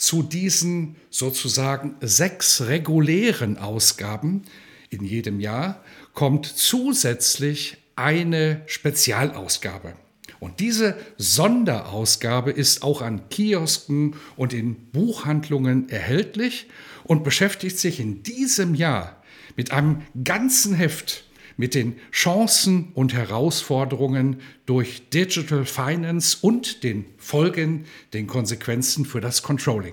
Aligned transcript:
zu 0.00 0.22
diesen 0.22 0.96
sozusagen 1.10 1.94
sechs 2.00 2.62
regulären 2.62 3.58
Ausgaben 3.58 4.44
in 4.88 5.04
jedem 5.04 5.40
Jahr 5.40 5.84
kommt 6.14 6.46
zusätzlich 6.46 7.76
eine 7.96 8.62
Spezialausgabe. 8.64 9.92
Und 10.38 10.58
diese 10.58 10.96
Sonderausgabe 11.18 12.50
ist 12.50 12.82
auch 12.82 13.02
an 13.02 13.28
Kiosken 13.28 14.16
und 14.36 14.54
in 14.54 14.74
Buchhandlungen 14.90 15.90
erhältlich 15.90 16.68
und 17.04 17.22
beschäftigt 17.22 17.78
sich 17.78 18.00
in 18.00 18.22
diesem 18.22 18.74
Jahr 18.74 19.22
mit 19.54 19.70
einem 19.70 20.00
ganzen 20.24 20.74
Heft 20.74 21.24
mit 21.60 21.74
den 21.74 21.96
Chancen 22.10 22.88
und 22.94 23.12
Herausforderungen 23.12 24.40
durch 24.64 25.10
Digital 25.10 25.66
Finance 25.66 26.38
und 26.40 26.82
den 26.84 27.04
Folgen, 27.18 27.84
den 28.14 28.26
Konsequenzen 28.26 29.04
für 29.04 29.20
das 29.20 29.42
Controlling. 29.42 29.92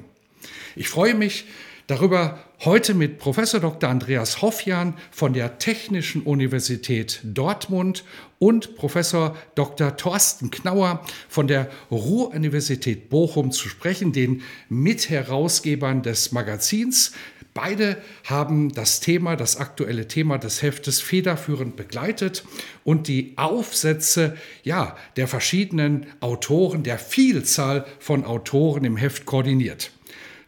Ich 0.77 0.87
freue 0.87 1.13
mich 1.13 1.43
darüber, 1.87 2.39
heute 2.63 2.93
mit 2.93 3.19
Professor 3.19 3.59
Dr. 3.59 3.89
Andreas 3.89 4.41
Hoffjan 4.41 4.93
von 5.11 5.33
der 5.33 5.59
Technischen 5.59 6.21
Universität 6.23 7.19
Dortmund 7.23 8.05
und 8.39 8.77
Professor 8.77 9.35
Dr. 9.55 9.97
Thorsten 9.97 10.49
Knauer 10.51 11.03
von 11.27 11.47
der 11.47 11.69
Ruhr-Universität 11.91 13.09
Bochum 13.09 13.51
zu 13.51 13.67
sprechen, 13.67 14.13
den 14.13 14.41
Mitherausgebern 14.69 16.01
des 16.01 16.31
Magazins 16.31 17.11
Beide 17.57 17.97
haben 18.23 18.71
das 18.71 18.99
Thema, 18.99 19.35
das 19.35 19.57
aktuelle 19.57 20.07
Thema 20.07 20.37
des 20.37 20.61
Heftes 20.61 21.01
federführend 21.01 21.75
begleitet 21.75 22.43
und 22.83 23.07
die 23.07 23.33
Aufsätze 23.35 24.37
ja, 24.61 24.95
der 25.15 25.27
verschiedenen 25.27 26.05
Autoren, 26.19 26.83
der 26.83 26.99
Vielzahl 26.99 27.87
von 27.97 28.25
Autoren 28.25 28.85
im 28.85 28.95
Heft 28.95 29.25
koordiniert. 29.25 29.89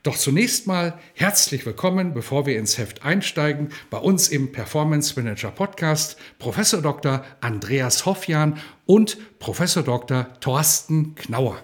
Doch 0.03 0.17
zunächst 0.17 0.67
mal 0.67 0.99
herzlich 1.15 1.65
willkommen, 1.65 2.13
bevor 2.13 2.45
wir 2.45 2.59
ins 2.59 2.77
Heft 2.77 3.03
einsteigen, 3.03 3.69
bei 3.89 3.97
uns 3.97 4.27
im 4.27 4.51
Performance 4.51 5.19
Manager 5.19 5.49
Podcast 5.49 6.15
Professor 6.37 6.79
Dr. 6.79 7.25
Andreas 7.41 8.05
Hoffjan 8.05 8.59
und 8.85 9.17
Professor 9.39 9.81
Dr. 9.81 10.27
Thorsten 10.41 11.15
Knauer. 11.15 11.57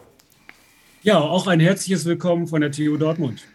Ja, 1.04 1.20
auch 1.20 1.46
ein 1.46 1.60
herzliches 1.60 2.06
Willkommen 2.06 2.48
von 2.48 2.62
der 2.62 2.72
TU 2.72 2.98
Dortmund. 2.98 3.46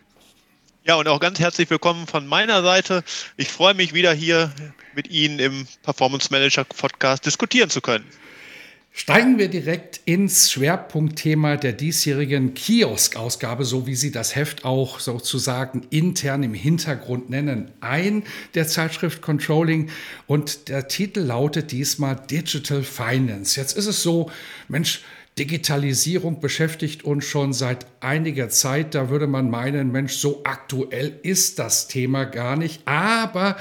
Ja, 0.83 0.95
und 0.95 1.07
auch 1.09 1.21
ganz 1.21 1.39
herzlich 1.39 1.69
willkommen 1.69 2.07
von 2.07 2.27
meiner 2.27 2.63
Seite. 2.63 3.05
Ich 3.37 3.49
freue 3.49 3.75
mich 3.75 3.93
wieder 3.93 4.15
hier 4.15 4.51
mit 4.95 5.11
Ihnen 5.11 5.39
im 5.39 5.69
Performance 5.83 6.29
Manager 6.31 6.65
Podcast 6.65 7.27
diskutieren 7.27 7.69
zu 7.69 7.83
können. 7.83 8.07
Steigen 8.91 9.39
wir 9.39 9.49
direkt 9.49 10.01
ins 10.07 10.51
Schwerpunktthema 10.51 11.59
der 11.59 11.75
diesjährigen 11.75 12.55
Kiosk-Ausgabe, 12.55 13.67
so 13.67 13.87
wie 13.87 13.95
Sie 13.95 14.11
das 14.11 14.35
Heft 14.35 14.65
auch 14.65 15.01
sozusagen 15.01 15.87
intern 15.91 16.43
im 16.43 16.55
Hintergrund 16.55 17.29
nennen, 17.29 17.71
ein 17.83 18.25
der 18.55 18.67
Zeitschrift 18.67 19.21
Controlling. 19.21 19.91
Und 20.27 20.71
der 20.71 20.89
Titel 20.89 21.21
lautet 21.21 21.73
diesmal 21.73 22.17
Digital 22.17 22.83
Finance. 22.83 23.61
Jetzt 23.61 23.77
ist 23.77 23.87
es 23.87 24.03
so, 24.03 24.31
Mensch, 24.67 25.03
Digitalisierung 25.41 26.39
beschäftigt 26.39 27.03
uns 27.03 27.25
schon 27.25 27.55
seit 27.55 27.87
einiger 28.01 28.51
Zeit. 28.51 28.95
Da 28.95 29.09
würde 29.09 29.27
man 29.27 29.49
meinen, 29.49 29.91
Mensch, 29.91 30.13
so 30.13 30.43
aktuell 30.45 31.19
ist 31.23 31.59
das 31.59 31.89
Thema 31.89 32.25
gar 32.25 32.57
nicht. 32.57 32.87
Aber 32.87 33.57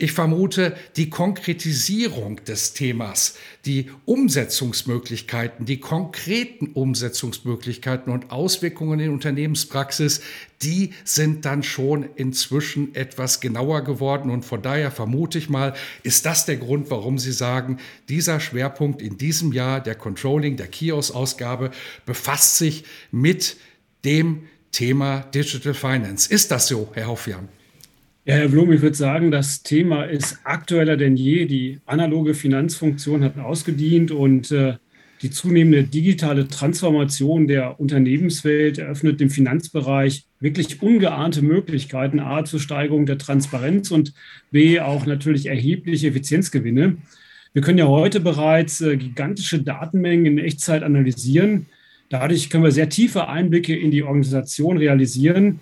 ich 0.00 0.12
vermute, 0.12 0.76
die 0.96 1.10
Konkretisierung 1.10 2.44
des 2.44 2.72
Themas, 2.72 3.34
die 3.66 3.90
Umsetzungsmöglichkeiten, 4.04 5.66
die 5.66 5.80
konkreten 5.80 6.68
Umsetzungsmöglichkeiten 6.68 8.12
und 8.12 8.30
Auswirkungen 8.30 9.00
in 9.00 9.10
Unternehmenspraxis, 9.10 10.20
die 10.62 10.92
sind 11.02 11.44
dann 11.44 11.64
schon 11.64 12.08
inzwischen 12.14 12.94
etwas 12.94 13.40
genauer 13.40 13.82
geworden. 13.82 14.30
Und 14.30 14.44
von 14.44 14.62
daher 14.62 14.92
vermute 14.92 15.36
ich 15.36 15.50
mal, 15.50 15.74
ist 16.04 16.24
das 16.24 16.46
der 16.46 16.58
Grund, 16.58 16.92
warum 16.92 17.18
Sie 17.18 17.32
sagen, 17.32 17.78
dieser 18.08 18.38
Schwerpunkt 18.38 19.02
in 19.02 19.18
diesem 19.18 19.52
Jahr 19.52 19.80
der 19.80 19.96
Controlling, 19.96 20.56
der 20.56 20.68
Kiosk-Ausgabe 20.68 21.72
befasst 22.06 22.56
sich 22.56 22.84
mit 23.10 23.56
dem 24.04 24.44
Thema 24.70 25.22
Digital 25.34 25.74
Finance. 25.74 26.32
Ist 26.32 26.52
das 26.52 26.68
so, 26.68 26.88
Herr 26.94 27.08
Hoffjan? 27.08 27.48
Ja, 28.28 28.34
Herr 28.34 28.48
Blum, 28.48 28.70
ich 28.74 28.82
würde 28.82 28.94
sagen, 28.94 29.30
das 29.30 29.62
Thema 29.62 30.02
ist 30.02 30.40
aktueller 30.44 30.98
denn 30.98 31.16
je. 31.16 31.46
Die 31.46 31.80
analoge 31.86 32.34
Finanzfunktion 32.34 33.24
hat 33.24 33.38
ausgedient 33.38 34.10
und 34.10 34.50
äh, 34.50 34.74
die 35.22 35.30
zunehmende 35.30 35.84
digitale 35.84 36.46
Transformation 36.46 37.46
der 37.46 37.80
Unternehmenswelt 37.80 38.76
eröffnet 38.76 39.20
dem 39.20 39.30
Finanzbereich 39.30 40.26
wirklich 40.40 40.82
ungeahnte 40.82 41.40
Möglichkeiten, 41.40 42.20
a 42.20 42.44
zur 42.44 42.60
Steigerung 42.60 43.06
der 43.06 43.16
Transparenz 43.16 43.90
und 43.90 44.12
b 44.50 44.78
auch 44.78 45.06
natürlich 45.06 45.46
erhebliche 45.46 46.08
Effizienzgewinne. 46.08 46.98
Wir 47.54 47.62
können 47.62 47.78
ja 47.78 47.86
heute 47.86 48.20
bereits 48.20 48.82
äh, 48.82 48.98
gigantische 48.98 49.62
Datenmengen 49.62 50.26
in 50.26 50.38
Echtzeit 50.38 50.82
analysieren. 50.82 51.64
Dadurch 52.10 52.50
können 52.50 52.64
wir 52.64 52.72
sehr 52.72 52.90
tiefe 52.90 53.26
Einblicke 53.26 53.74
in 53.74 53.90
die 53.90 54.02
Organisation 54.02 54.76
realisieren 54.76 55.60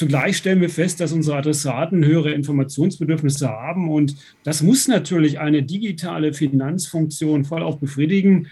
Zugleich 0.00 0.38
stellen 0.38 0.62
wir 0.62 0.70
fest, 0.70 0.98
dass 1.00 1.12
unsere 1.12 1.36
Adressaten 1.36 2.02
höhere 2.02 2.30
Informationsbedürfnisse 2.30 3.50
haben 3.50 3.90
und 3.90 4.16
das 4.44 4.62
muss 4.62 4.88
natürlich 4.88 5.38
eine 5.38 5.62
digitale 5.62 6.32
Finanzfunktion 6.32 7.44
voll 7.44 7.62
auch 7.62 7.76
befriedigen. 7.76 8.46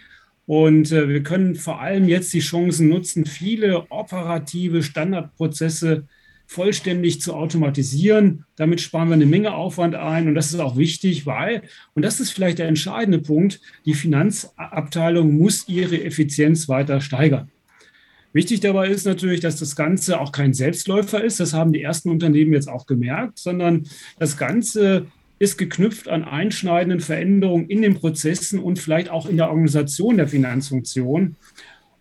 Und 0.45 0.93
äh, 0.93 1.09
wir 1.09 1.23
können 1.23 1.55
vor 1.55 1.81
allem 1.81 2.07
jetzt 2.07 2.35
die 2.35 2.41
Chancen 2.41 2.91
nutzen, 2.91 3.25
viele 3.25 3.91
operative 3.91 4.83
Standardprozesse 4.83 6.05
vollständig 6.47 7.23
zu 7.23 7.33
automatisieren. 7.33 8.45
Damit 8.57 8.83
sparen 8.83 9.09
wir 9.09 9.15
eine 9.15 9.25
Menge 9.25 9.55
Aufwand 9.55 9.95
ein 9.95 10.29
und 10.29 10.35
das 10.35 10.53
ist 10.53 10.61
auch 10.61 10.77
wichtig, 10.77 11.25
weil, 11.25 11.63
und 11.95 12.05
das 12.05 12.21
ist 12.21 12.31
vielleicht 12.31 12.59
der 12.59 12.69
entscheidende 12.69 13.21
Punkt, 13.21 13.63
die 13.87 13.95
Finanzabteilung 13.95 15.33
muss 15.33 15.67
ihre 15.67 16.05
Effizienz 16.05 16.69
weiter 16.69 17.01
steigern. 17.01 17.51
Wichtig 18.33 18.61
dabei 18.61 18.89
ist 18.89 19.07
natürlich, 19.07 19.41
dass 19.41 19.57
das 19.57 19.75
Ganze 19.75 20.21
auch 20.21 20.33
kein 20.33 20.53
Selbstläufer 20.53 21.25
ist. 21.25 21.41
Das 21.41 21.55
haben 21.55 21.73
die 21.73 21.83
ersten 21.83 22.11
Unternehmen 22.11 22.53
jetzt 22.53 22.69
auch 22.69 22.87
gemerkt, 22.87 23.39
sondern 23.39 23.87
das 24.19 24.37
Ganze 24.37 25.07
ist 25.39 25.57
geknüpft 25.57 26.09
an 26.09 26.25
einschneidenden 26.25 27.01
Veränderungen 27.01 27.69
in 27.69 27.83
den 27.83 27.95
Prozessen 27.95 28.59
und 28.59 28.79
vielleicht 28.79 29.09
auch 29.09 29.27
in 29.27 29.37
der 29.37 29.49
Organisation 29.49 30.17
der 30.17 30.29
Finanzfunktion. 30.29 31.37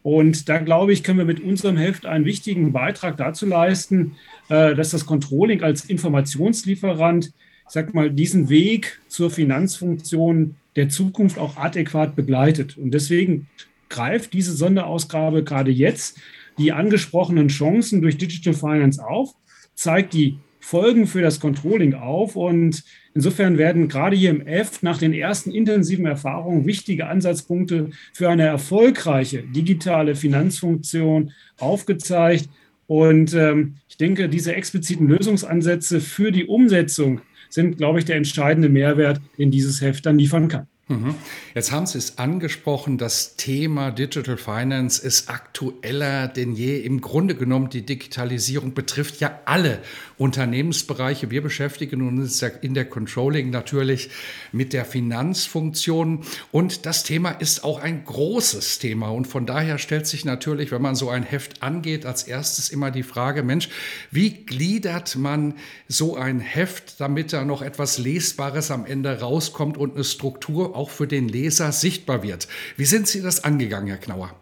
Und 0.04 0.50
da 0.50 0.58
glaube 0.58 0.94
ich, 0.94 1.04
können 1.04 1.18
wir 1.18 1.26
mit 1.26 1.42
unserem 1.42 1.78
Heft 1.78 2.06
einen 2.06 2.26
wichtigen 2.26 2.72
Beitrag 2.72 3.18
dazu 3.18 3.46
leisten, 3.46 4.16
äh, 4.50 4.74
dass 4.74 4.92
das 4.92 5.06
Controlling 5.06 5.64
als 5.64 5.86
Informationslieferant, 5.86 7.34
sag 7.68 7.94
mal, 7.94 8.10
diesen 8.10 8.50
Weg 8.50 9.00
zur 9.08 9.30
Finanzfunktion 9.30 10.56
der 10.76 10.90
Zukunft 10.90 11.38
auch 11.38 11.58
adäquat 11.58 12.16
begleitet. 12.16 12.78
Und 12.78 12.92
deswegen 12.92 13.48
greift 13.90 14.34
diese 14.34 14.54
Sonderausgabe 14.54 15.44
gerade 15.44 15.72
jetzt 15.72 16.18
die 16.58 16.72
angesprochenen 16.72 17.50
Chancen 17.50 18.02
durch 18.02 18.18
Digital 18.18 18.54
Finance 18.54 19.06
auf, 19.06 19.36
zeigt 19.76 20.14
die 20.14 20.40
Folgen 20.60 21.08
für 21.08 21.22
das 21.22 21.40
Controlling 21.40 21.94
auf 21.94 22.36
und 22.36 22.84
Insofern 23.18 23.58
werden 23.58 23.88
gerade 23.88 24.16
hier 24.16 24.30
im 24.30 24.46
F 24.46 24.84
nach 24.84 25.00
den 25.00 25.12
ersten 25.12 25.50
intensiven 25.50 26.06
Erfahrungen 26.06 26.68
wichtige 26.68 27.08
Ansatzpunkte 27.08 27.90
für 28.14 28.30
eine 28.30 28.44
erfolgreiche 28.44 29.42
digitale 29.42 30.14
Finanzfunktion 30.14 31.32
aufgezeigt. 31.58 32.48
Und 32.86 33.34
ähm, 33.34 33.78
ich 33.90 33.98
denke, 33.98 34.30
diese 34.30 34.54
expliziten 34.54 35.08
Lösungsansätze 35.08 36.00
für 36.00 36.32
die 36.32 36.46
Umsetzung 36.46 37.22
sind, 37.50 37.78
glaube 37.78 37.98
ich, 37.98 38.06
der 38.06 38.18
entscheidende 38.18 38.70
Mehrwert, 38.70 39.20
den 39.40 39.50
dieses 39.50 39.82
Heft 39.82 40.06
dann 40.06 40.20
liefern 40.20 40.48
kann. 40.48 40.68
Mhm. 40.90 41.16
Jetzt 41.54 41.74
haben 41.74 41.86
Sie 41.86 41.98
es 41.98 42.18
angesprochen, 42.18 42.98
das 42.98 43.36
Thema 43.36 43.92
Digital 43.92 44.38
Finance 44.38 45.06
ist 45.06 45.30
aktueller 45.30 46.30
denn 46.30 46.54
je. 46.54 46.80
Im 46.80 47.02
Grunde 47.02 47.36
genommen, 47.36 47.70
die 47.70 47.86
Digitalisierung 47.86 48.74
betrifft 48.74 49.20
ja 49.20 49.42
alle 49.44 49.80
Unternehmensbereiche. 50.18 51.30
Wir 51.30 51.42
beschäftigen 51.42 52.08
uns 52.08 52.42
in 52.62 52.74
der 52.74 52.86
Controlling 52.86 53.50
natürlich 53.50 54.10
mit 54.54 54.72
der 54.72 54.86
Finanzfunktion. 54.86 56.24
Und 56.54 56.86
das 56.86 57.04
Thema 57.04 57.32
ist 57.32 57.66
auch 57.66 57.82
ein 57.82 58.06
großes 58.06 58.80
Thema. 58.80 59.10
Und 59.10 59.28
von 59.28 59.46
daher 59.46 59.80
stellt 59.80 60.08
sich 60.08 60.24
natürlich, 60.24 60.72
wenn 60.72 60.82
man 60.82 60.96
so 60.96 61.10
ein 61.10 61.24
Heft 61.24 61.64
angeht, 61.64 62.06
als 62.06 62.24
erstes 62.24 62.70
immer 62.70 62.92
die 62.92 63.04
Frage, 63.04 63.44
Mensch, 63.44 63.68
wie 64.10 64.30
gliedert 64.46 65.18
man 65.18 65.56
so 65.90 66.16
ein 66.16 66.40
Heft, 66.40 67.02
damit 67.02 67.34
da 67.34 67.44
noch 67.44 67.62
etwas 67.62 67.98
Lesbares 67.98 68.72
am 68.72 68.86
Ende 68.86 69.20
rauskommt 69.20 69.78
und 69.78 69.96
eine 69.96 70.06
Struktur 70.06 70.77
auch 70.78 70.90
für 70.90 71.08
den 71.08 71.28
Leser 71.28 71.72
sichtbar 71.72 72.24
wird. 72.24 72.48
Wie 72.78 72.86
sind 72.86 73.08
Sie 73.08 73.22
das 73.22 73.44
angegangen, 73.44 73.88
Herr 73.88 73.98
Knauer? 73.98 74.34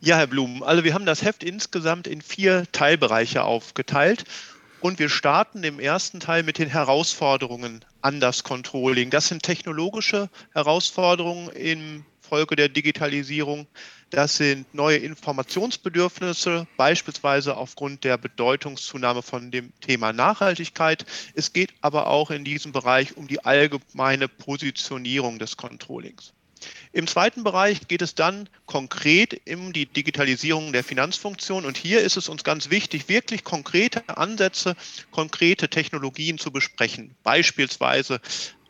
Ja, 0.00 0.16
Herr 0.16 0.26
Blum, 0.26 0.62
also 0.64 0.82
wir 0.82 0.94
haben 0.94 1.06
das 1.06 1.22
Heft 1.22 1.44
insgesamt 1.44 2.08
in 2.08 2.20
vier 2.20 2.66
Teilbereiche 2.72 3.44
aufgeteilt. 3.44 4.24
Und 4.80 4.98
wir 4.98 5.08
starten 5.08 5.62
im 5.62 5.78
ersten 5.78 6.18
Teil 6.18 6.42
mit 6.42 6.58
den 6.58 6.68
Herausforderungen 6.68 7.84
an 8.00 8.18
das 8.18 8.42
Controlling. 8.42 9.10
Das 9.10 9.28
sind 9.28 9.44
technologische 9.44 10.28
Herausforderungen 10.54 11.50
im 11.50 12.04
Folge 12.32 12.56
der 12.56 12.70
Digitalisierung. 12.70 13.66
Das 14.08 14.38
sind 14.38 14.72
neue 14.74 14.96
Informationsbedürfnisse, 14.96 16.66
beispielsweise 16.78 17.58
aufgrund 17.58 18.04
der 18.04 18.16
Bedeutungszunahme 18.16 19.20
von 19.20 19.50
dem 19.50 19.70
Thema 19.82 20.14
Nachhaltigkeit. 20.14 21.04
Es 21.34 21.52
geht 21.52 21.74
aber 21.82 22.06
auch 22.06 22.30
in 22.30 22.42
diesem 22.42 22.72
Bereich 22.72 23.18
um 23.18 23.28
die 23.28 23.44
allgemeine 23.44 24.28
Positionierung 24.28 25.38
des 25.38 25.58
Controllings. 25.58 26.32
Im 26.94 27.06
zweiten 27.06 27.44
Bereich 27.44 27.86
geht 27.86 28.00
es 28.00 28.14
dann 28.14 28.48
konkret 28.64 29.42
um 29.50 29.74
die 29.74 29.84
Digitalisierung 29.84 30.72
der 30.72 30.84
Finanzfunktion. 30.84 31.66
Und 31.66 31.76
hier 31.76 32.00
ist 32.00 32.16
es 32.16 32.30
uns 32.30 32.44
ganz 32.44 32.70
wichtig, 32.70 33.10
wirklich 33.10 33.44
konkrete 33.44 34.16
Ansätze, 34.16 34.74
konkrete 35.10 35.68
Technologien 35.68 36.38
zu 36.38 36.50
besprechen. 36.50 37.14
Beispielsweise 37.24 38.22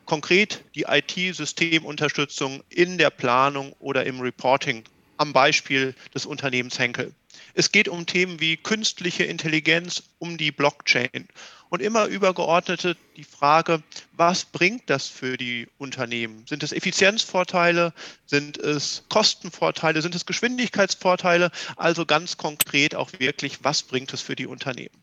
konkret 0.05 0.63
die 0.75 0.85
IT-Systemunterstützung 0.87 2.63
in 2.69 2.97
der 2.97 3.09
Planung 3.09 3.73
oder 3.79 4.05
im 4.05 4.19
Reporting 4.19 4.83
am 5.17 5.33
Beispiel 5.33 5.95
des 6.13 6.25
Unternehmens 6.25 6.79
Henkel. 6.79 7.13
Es 7.53 7.71
geht 7.71 7.87
um 7.87 8.05
Themen 8.05 8.39
wie 8.39 8.57
künstliche 8.57 9.23
Intelligenz, 9.23 10.03
um 10.19 10.37
die 10.37 10.51
Blockchain 10.51 11.27
und 11.69 11.81
immer 11.81 12.05
übergeordnete 12.05 12.95
die 13.17 13.23
Frage, 13.23 13.81
was 14.11 14.45
bringt 14.45 14.89
das 14.91 15.07
für 15.07 15.37
die 15.37 15.67
Unternehmen? 15.79 16.45
Sind 16.47 16.61
es 16.61 16.71
Effizienzvorteile? 16.71 17.93
Sind 18.27 18.59
es 18.59 19.03
Kostenvorteile? 19.09 20.03
Sind 20.03 20.13
es 20.13 20.27
Geschwindigkeitsvorteile? 20.27 21.49
Also 21.75 22.05
ganz 22.05 22.37
konkret 22.37 22.93
auch 22.93 23.09
wirklich, 23.17 23.63
was 23.63 23.81
bringt 23.81 24.13
es 24.13 24.21
für 24.21 24.35
die 24.35 24.45
Unternehmen? 24.45 24.93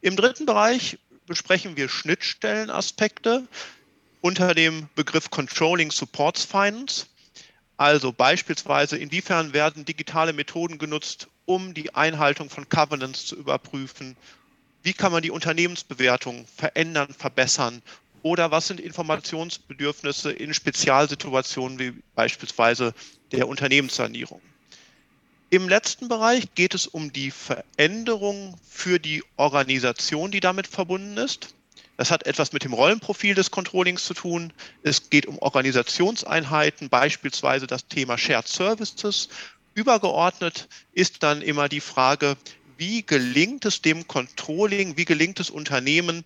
Im 0.00 0.14
dritten 0.14 0.46
Bereich 0.46 0.96
besprechen 1.26 1.76
wir 1.76 1.88
Schnittstellenaspekte 1.88 3.48
unter 4.22 4.54
dem 4.54 4.88
Begriff 4.94 5.30
Controlling 5.30 5.90
Supports 5.90 6.44
Finance. 6.44 7.06
Also 7.76 8.12
beispielsweise, 8.12 8.96
inwiefern 8.96 9.52
werden 9.52 9.84
digitale 9.84 10.32
Methoden 10.32 10.78
genutzt, 10.78 11.28
um 11.44 11.74
die 11.74 11.94
Einhaltung 11.94 12.48
von 12.48 12.68
Covenants 12.68 13.26
zu 13.26 13.36
überprüfen? 13.36 14.16
Wie 14.84 14.92
kann 14.92 15.12
man 15.12 15.22
die 15.22 15.32
Unternehmensbewertung 15.32 16.46
verändern, 16.56 17.12
verbessern? 17.12 17.82
Oder 18.22 18.52
was 18.52 18.68
sind 18.68 18.78
Informationsbedürfnisse 18.78 20.30
in 20.30 20.54
Spezialsituationen 20.54 21.80
wie 21.80 21.92
beispielsweise 22.14 22.94
der 23.32 23.48
Unternehmenssanierung? 23.48 24.40
Im 25.50 25.68
letzten 25.68 26.06
Bereich 26.06 26.54
geht 26.54 26.74
es 26.74 26.86
um 26.86 27.12
die 27.12 27.32
Veränderung 27.32 28.56
für 28.68 29.00
die 29.00 29.24
Organisation, 29.36 30.30
die 30.30 30.40
damit 30.40 30.68
verbunden 30.68 31.16
ist. 31.16 31.54
Das 31.96 32.10
hat 32.10 32.26
etwas 32.26 32.52
mit 32.52 32.64
dem 32.64 32.72
Rollenprofil 32.72 33.34
des 33.34 33.50
Controllings 33.50 34.04
zu 34.04 34.14
tun. 34.14 34.52
Es 34.82 35.10
geht 35.10 35.26
um 35.26 35.38
Organisationseinheiten, 35.38 36.88
beispielsweise 36.88 37.66
das 37.66 37.86
Thema 37.86 38.16
Shared 38.18 38.48
Services. 38.48 39.28
Übergeordnet 39.74 40.68
ist 40.92 41.22
dann 41.22 41.42
immer 41.42 41.68
die 41.68 41.80
Frage, 41.80 42.36
wie 42.76 43.02
gelingt 43.02 43.64
es 43.64 43.82
dem 43.82 44.08
Controlling, 44.08 44.96
wie 44.96 45.04
gelingt 45.04 45.38
es 45.38 45.50
Unternehmen, 45.50 46.24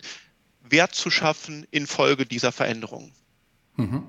Wert 0.63 0.95
zu 0.95 1.09
schaffen 1.09 1.67
infolge 1.71 2.25
dieser 2.25 2.51
Veränderungen. 2.51 3.13
Mhm. 3.79 4.03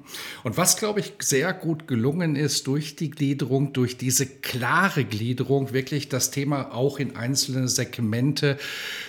Und 0.44 0.56
was, 0.56 0.78
glaube 0.78 1.00
ich, 1.00 1.12
sehr 1.18 1.52
gut 1.52 1.86
gelungen 1.86 2.36
ist 2.36 2.66
durch 2.66 2.96
die 2.96 3.10
Gliederung, 3.10 3.74
durch 3.74 3.98
diese 3.98 4.24
klare 4.26 5.04
Gliederung, 5.04 5.74
wirklich 5.74 6.08
das 6.08 6.30
Thema 6.30 6.72
auch 6.72 6.98
in 6.98 7.16
einzelne 7.16 7.68
Segmente 7.68 8.56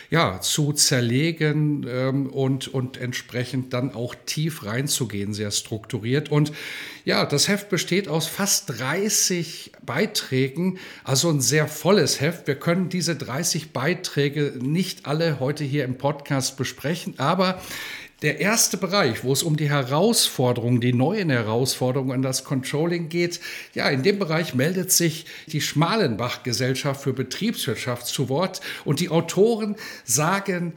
ja, 0.09 0.41
zu 0.41 0.73
zerlegen 0.73 1.85
ähm, 1.87 2.27
und, 2.27 2.67
und 2.67 2.97
entsprechend 2.97 3.73
dann 3.73 3.95
auch 3.95 4.13
tief 4.25 4.65
reinzugehen, 4.65 5.33
sehr 5.33 5.51
strukturiert. 5.51 6.29
Und 6.29 6.51
ja, 7.05 7.25
das 7.25 7.47
Heft 7.47 7.69
besteht 7.69 8.09
aus 8.09 8.27
fast 8.27 8.79
30 8.79 9.71
Beiträgen, 9.85 10.77
also 11.05 11.29
ein 11.29 11.39
sehr 11.39 11.69
volles 11.69 12.19
Heft. 12.19 12.47
Wir 12.47 12.55
können 12.55 12.89
diese 12.89 13.15
30 13.15 13.71
Beiträge 13.71 14.55
nicht 14.59 15.05
alle 15.05 15.39
heute 15.39 15.63
hier 15.63 15.85
im 15.85 15.97
Podcast 15.97 16.57
besprechen, 16.57 17.13
aber 17.17 17.61
der 18.21 18.39
erste 18.39 18.77
Bereich, 18.77 19.23
wo 19.23 19.31
es 19.31 19.43
um 19.43 19.55
die 19.55 19.69
Herausforderungen, 19.69 20.81
die 20.81 20.93
neuen 20.93 21.29
Herausforderungen 21.29 22.11
an 22.11 22.21
das 22.21 22.43
Controlling 22.43 23.09
geht, 23.09 23.39
ja, 23.73 23.89
in 23.89 24.03
dem 24.03 24.19
Bereich 24.19 24.53
meldet 24.53 24.91
sich 24.91 25.25
die 25.47 25.61
Schmalenbach 25.61 26.43
Gesellschaft 26.43 27.01
für 27.01 27.13
Betriebswirtschaft 27.13 28.07
zu 28.07 28.29
Wort 28.29 28.61
und 28.85 28.99
die 28.99 29.09
Autoren 29.09 29.75
sagen, 30.03 30.73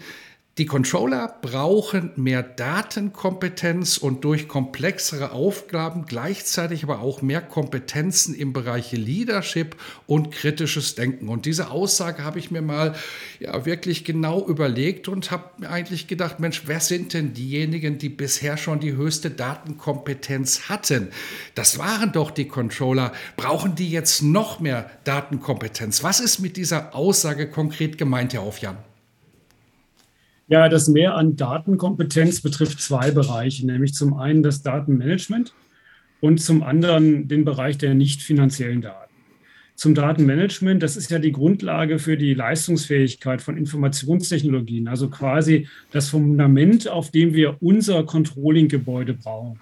die 0.58 0.66
Controller 0.66 1.34
brauchen 1.40 2.10
mehr 2.16 2.42
Datenkompetenz 2.42 3.96
und 3.96 4.22
durch 4.22 4.48
komplexere 4.48 5.32
Aufgaben 5.32 6.04
gleichzeitig 6.04 6.82
aber 6.84 7.00
auch 7.00 7.22
mehr 7.22 7.40
Kompetenzen 7.40 8.34
im 8.34 8.52
Bereich 8.52 8.92
Leadership 8.92 9.76
und 10.06 10.30
kritisches 10.30 10.94
Denken. 10.94 11.30
Und 11.30 11.46
diese 11.46 11.70
Aussage 11.70 12.22
habe 12.22 12.38
ich 12.38 12.50
mir 12.50 12.60
mal 12.60 12.94
ja, 13.40 13.64
wirklich 13.64 14.04
genau 14.04 14.46
überlegt 14.46 15.08
und 15.08 15.30
habe 15.30 15.44
mir 15.56 15.70
eigentlich 15.70 16.06
gedacht, 16.06 16.38
Mensch, 16.38 16.64
wer 16.66 16.80
sind 16.80 17.14
denn 17.14 17.32
diejenigen, 17.32 17.96
die 17.96 18.10
bisher 18.10 18.58
schon 18.58 18.78
die 18.78 18.92
höchste 18.92 19.30
Datenkompetenz 19.30 20.68
hatten? 20.68 21.08
Das 21.54 21.78
waren 21.78 22.12
doch 22.12 22.30
die 22.30 22.46
Controller. 22.46 23.12
Brauchen 23.38 23.74
die 23.74 23.90
jetzt 23.90 24.20
noch 24.20 24.60
mehr 24.60 24.90
Datenkompetenz? 25.04 26.02
Was 26.02 26.20
ist 26.20 26.40
mit 26.40 26.58
dieser 26.58 26.94
Aussage 26.94 27.48
konkret 27.48 27.96
gemeint, 27.96 28.34
Herr 28.34 28.42
Aufjan? 28.42 28.76
Ja, 30.48 30.68
das 30.68 30.88
Mehr 30.88 31.14
an 31.14 31.36
Datenkompetenz 31.36 32.40
betrifft 32.40 32.80
zwei 32.80 33.10
Bereiche, 33.10 33.66
nämlich 33.66 33.94
zum 33.94 34.14
einen 34.14 34.42
das 34.42 34.62
Datenmanagement 34.62 35.54
und 36.20 36.40
zum 36.40 36.62
anderen 36.62 37.28
den 37.28 37.44
Bereich 37.44 37.78
der 37.78 37.94
nicht 37.94 38.22
finanziellen 38.22 38.82
Daten. 38.82 39.12
Zum 39.74 39.94
Datenmanagement, 39.94 40.82
das 40.82 40.96
ist 40.96 41.10
ja 41.10 41.18
die 41.18 41.32
Grundlage 41.32 41.98
für 41.98 42.16
die 42.16 42.34
Leistungsfähigkeit 42.34 43.40
von 43.40 43.56
Informationstechnologien, 43.56 44.86
also 44.86 45.08
quasi 45.08 45.66
das 45.90 46.10
Fundament, 46.10 46.88
auf 46.88 47.10
dem 47.10 47.34
wir 47.34 47.56
unser 47.60 48.04
Controlling-Gebäude 48.04 49.14
bauen. 49.14 49.58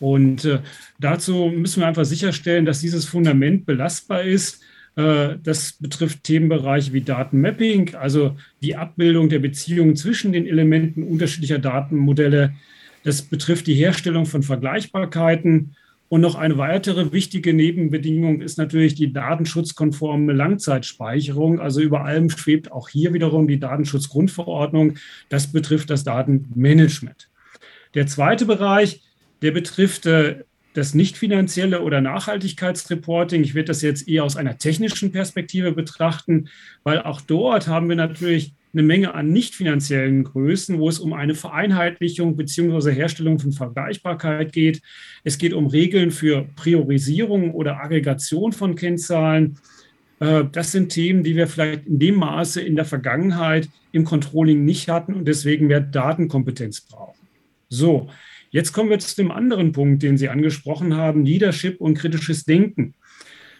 Und 0.00 0.44
äh, 0.44 0.58
dazu 0.98 1.52
müssen 1.54 1.80
wir 1.80 1.86
einfach 1.86 2.04
sicherstellen, 2.04 2.66
dass 2.66 2.80
dieses 2.80 3.04
Fundament 3.04 3.64
belastbar 3.64 4.22
ist, 4.22 4.60
das 4.96 5.72
betrifft 5.80 6.22
Themenbereiche 6.22 6.92
wie 6.92 7.00
Datenmapping, 7.00 7.96
also 7.96 8.36
die 8.62 8.76
Abbildung 8.76 9.28
der 9.28 9.40
Beziehungen 9.40 9.96
zwischen 9.96 10.32
den 10.32 10.46
Elementen 10.46 11.02
unterschiedlicher 11.02 11.58
Datenmodelle. 11.58 12.54
Das 13.02 13.22
betrifft 13.22 13.66
die 13.66 13.74
Herstellung 13.74 14.24
von 14.26 14.42
Vergleichbarkeiten. 14.42 15.74
Und 16.08 16.20
noch 16.20 16.36
eine 16.36 16.58
weitere 16.58 17.12
wichtige 17.12 17.52
Nebenbedingung 17.52 18.40
ist 18.40 18.56
natürlich 18.56 18.94
die 18.94 19.12
datenschutzkonforme 19.12 20.32
Langzeitspeicherung. 20.32 21.58
Also 21.58 21.80
über 21.80 22.04
allem 22.04 22.30
schwebt 22.30 22.70
auch 22.70 22.88
hier 22.88 23.12
wiederum 23.14 23.48
die 23.48 23.58
Datenschutzgrundverordnung. 23.58 24.94
Das 25.28 25.50
betrifft 25.50 25.90
das 25.90 26.04
Datenmanagement. 26.04 27.28
Der 27.94 28.06
zweite 28.06 28.46
Bereich, 28.46 29.02
der 29.42 29.50
betrifft 29.50 30.06
äh, 30.06 30.44
das 30.74 30.92
nicht 30.92 31.16
finanzielle 31.16 31.80
oder 31.80 32.00
Nachhaltigkeitsreporting. 32.00 33.42
Ich 33.42 33.54
werde 33.54 33.68
das 33.68 33.80
jetzt 33.80 34.06
eher 34.08 34.24
aus 34.24 34.36
einer 34.36 34.58
technischen 34.58 35.12
Perspektive 35.12 35.72
betrachten, 35.72 36.48
weil 36.82 37.00
auch 37.00 37.20
dort 37.20 37.68
haben 37.68 37.88
wir 37.88 37.96
natürlich 37.96 38.52
eine 38.72 38.82
Menge 38.82 39.14
an 39.14 39.28
nicht 39.28 39.54
finanziellen 39.54 40.24
Größen, 40.24 40.80
wo 40.80 40.88
es 40.88 40.98
um 40.98 41.12
eine 41.12 41.36
Vereinheitlichung 41.36 42.36
bzw. 42.36 42.92
Herstellung 42.92 43.38
von 43.38 43.52
Vergleichbarkeit 43.52 44.52
geht. 44.52 44.82
Es 45.22 45.38
geht 45.38 45.54
um 45.54 45.68
Regeln 45.68 46.10
für 46.10 46.48
Priorisierung 46.56 47.52
oder 47.52 47.80
Aggregation 47.80 48.52
von 48.52 48.74
Kennzahlen. 48.74 49.58
Äh, 50.18 50.44
das 50.50 50.72
sind 50.72 50.88
Themen, 50.88 51.22
die 51.22 51.36
wir 51.36 51.46
vielleicht 51.46 51.86
in 51.86 52.00
dem 52.00 52.16
Maße 52.16 52.60
in 52.60 52.74
der 52.74 52.84
Vergangenheit 52.84 53.68
im 53.92 54.04
Controlling 54.04 54.64
nicht 54.64 54.88
hatten 54.88 55.14
und 55.14 55.28
deswegen 55.28 55.68
wir 55.68 55.78
Datenkompetenz 55.78 56.80
brauchen. 56.80 57.20
So, 57.68 58.08
jetzt 58.54 58.72
kommen 58.72 58.88
wir 58.88 59.00
zu 59.00 59.16
dem 59.16 59.32
anderen 59.32 59.72
Punkt, 59.72 60.02
den 60.02 60.16
Sie 60.16 60.28
angesprochen 60.28 60.96
haben, 60.96 61.26
Leadership 61.26 61.80
und 61.80 61.98
kritisches 61.98 62.44
Denken. 62.44 62.94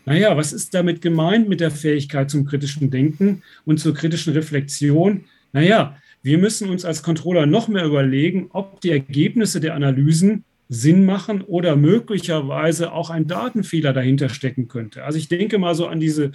Naja, 0.07 0.37
was 0.37 0.53
ist 0.53 0.73
damit 0.73 1.03
gemeint 1.03 1.49
mit 1.49 1.61
der 1.61 1.73
Fähigkeit 1.73 2.31
zum 2.31 2.45
kritischen 2.45 2.91
Denken 2.91 3.43
und 3.65 3.81
zur 3.81 3.93
kritischen 3.93 4.35
Reflexion? 4.35 5.25
Naja, 5.53 5.97
wir 6.23 6.39
müssen 6.39 6.71
uns 6.71 6.85
als 6.85 7.03
Controller 7.03 7.45
noch 7.45 7.67
mehr 7.67 7.85
überlegen, 7.85 8.51
ob 8.53 8.81
die 8.83 8.91
Ergebnisse 8.91 9.61
der 9.61 9.75
Analysen 9.75 10.45
Sinn 10.69 11.05
machen 11.05 11.43
oder 11.43 11.75
möglicherweise 11.75 12.93
auch 12.93 13.11
ein 13.11 13.27
Datenfehler 13.27 13.93
dahinter 13.93 14.29
stecken 14.29 14.69
könnte. 14.69 15.03
Also 15.05 15.19
ich 15.19 15.29
denke 15.29 15.59
mal 15.59 15.75
so 15.75 15.89
an 15.89 15.99
diese 15.99 16.31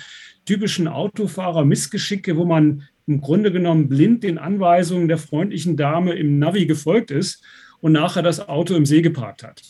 typischen 0.45 0.87
Autofahrer-Missgeschicke, 0.89 2.35
wo 2.35 2.45
man 2.45 2.83
im 3.07 3.21
Grunde 3.21 3.51
genommen 3.53 3.87
blind 3.87 4.23
den 4.23 4.37
Anweisungen 4.37 5.07
der 5.07 5.17
freundlichen 5.17 5.77
Dame 5.77 6.13
im 6.13 6.39
Navi 6.39 6.65
gefolgt 6.65 7.09
ist 7.09 7.41
und 7.81 7.91
nachher 7.91 8.23
das 8.23 8.47
Auto 8.47 8.75
im 8.75 8.85
See 8.85 9.01
geparkt 9.01 9.43
hat. 9.43 9.61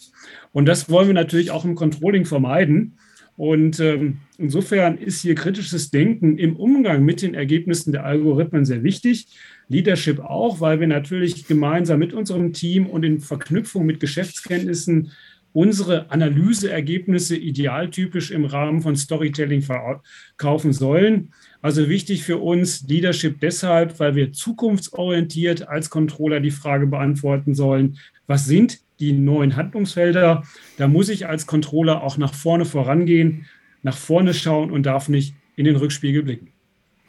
Und 0.51 0.65
das 0.65 0.89
wollen 0.89 1.07
wir 1.07 1.13
natürlich 1.13 1.51
auch 1.51 1.65
im 1.65 1.75
Controlling 1.75 2.25
vermeiden. 2.25 2.97
Und 3.37 3.79
ähm, 3.79 4.17
insofern 4.37 4.97
ist 4.97 5.21
hier 5.21 5.33
kritisches 5.33 5.91
Denken 5.91 6.37
im 6.37 6.57
Umgang 6.57 7.05
mit 7.05 7.21
den 7.21 7.35
Ergebnissen 7.35 7.93
der 7.93 8.05
Algorithmen 8.05 8.65
sehr 8.65 8.83
wichtig. 8.83 9.27
Leadership 9.69 10.19
auch, 10.19 10.59
weil 10.59 10.81
wir 10.81 10.87
natürlich 10.87 11.47
gemeinsam 11.47 11.99
mit 11.99 12.11
unserem 12.11 12.51
Team 12.51 12.87
und 12.87 13.03
in 13.03 13.19
Verknüpfung 13.21 13.85
mit 13.85 14.01
Geschäftskenntnissen 14.01 15.11
unsere 15.53 16.11
Analyseergebnisse 16.11 17.35
idealtypisch 17.35 18.31
im 18.31 18.45
Rahmen 18.45 18.81
von 18.81 18.95
Storytelling 18.95 19.61
verkaufen 19.61 20.73
sollen. 20.73 21.33
Also 21.61 21.89
wichtig 21.89 22.23
für 22.23 22.37
uns 22.37 22.83
Leadership 22.87 23.39
deshalb, 23.41 23.99
weil 23.99 24.15
wir 24.15 24.31
zukunftsorientiert 24.31 25.67
als 25.67 25.89
Controller 25.89 26.39
die 26.39 26.51
Frage 26.51 26.87
beantworten 26.87 27.53
sollen, 27.53 27.97
was 28.27 28.45
sind 28.45 28.79
die 28.99 29.13
neuen 29.13 29.55
Handlungsfelder. 29.55 30.43
Da 30.77 30.87
muss 30.87 31.09
ich 31.09 31.27
als 31.27 31.47
Controller 31.47 32.03
auch 32.03 32.17
nach 32.17 32.33
vorne 32.33 32.65
vorangehen, 32.65 33.45
nach 33.81 33.97
vorne 33.97 34.33
schauen 34.33 34.71
und 34.71 34.83
darf 34.83 35.09
nicht 35.09 35.33
in 35.55 35.65
den 35.65 35.75
Rückspiegel 35.75 36.23
blicken. 36.23 36.51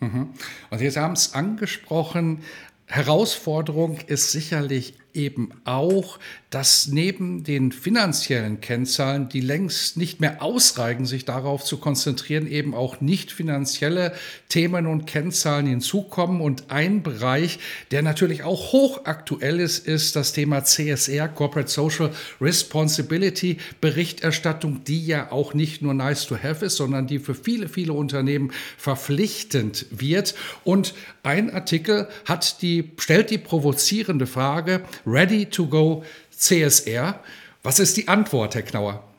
Mhm. 0.01 0.31
Also 0.71 0.85
jetzt 0.85 0.97
haben 0.97 1.13
es 1.13 1.35
angesprochen, 1.35 2.41
Herausforderung 2.87 3.99
ist 4.09 4.33
sicherlich 4.33 4.95
eben 5.15 5.51
auch, 5.65 6.19
dass 6.51 6.89
neben 6.89 7.45
den 7.45 7.71
finanziellen 7.71 8.61
Kennzahlen, 8.61 9.29
die 9.29 9.41
längst 9.41 9.97
nicht 9.97 10.21
mehr 10.21 10.43
ausreichen, 10.43 11.07
sich 11.07 11.25
darauf 11.25 11.63
zu 11.65 11.79
konzentrieren, 11.79 12.49
eben 12.49 12.75
auch 12.75 13.01
nicht 13.01 13.31
finanzielle 13.31 14.13
Themen 14.49 14.87
und 14.87 15.07
Kennzahlen 15.07 15.67
hinzukommen. 15.67 16.41
Und 16.41 16.71
ein 16.71 17.05
Bereich, 17.05 17.61
der 17.93 18.03
natürlich 18.03 18.43
auch 18.43 18.73
hochaktuell 18.73 19.61
ist, 19.61 19.87
ist 19.87 20.17
das 20.17 20.33
Thema 20.33 20.65
CSR, 20.65 21.29
Corporate 21.29 21.71
Social 21.71 22.11
Responsibility 22.41 23.59
Berichterstattung, 23.81 24.83
die 24.85 25.07
ja 25.07 25.31
auch 25.31 25.55
nicht 25.55 25.83
nur 25.83 25.95
nice 25.95 26.27
to 26.27 26.37
have 26.37 26.65
ist, 26.65 26.77
sondern 26.77 27.07
die 27.07 27.21
für 27.21 27.35
viele, 27.35 27.69
viele 27.69 27.93
Unternehmen 27.93 28.53
verpflichtend 28.77 29.87
wird. 29.91 30.35
Und 30.65 30.95
ein 31.23 31.51
Artikel 31.53 32.09
hat 32.25 32.63
die, 32.63 32.91
stellt 32.99 33.31
die 33.31 33.39
provozierende 33.39 34.27
Frage, 34.27 34.83
ready 35.07 35.47
to 35.47 35.67
go 35.67 36.05
CSR. 36.37 37.19
Was 37.63 37.79
ist 37.79 37.97
die 37.97 38.09
Antwort, 38.09 38.55
Herr 38.55 38.63
Knauer? 38.63 39.05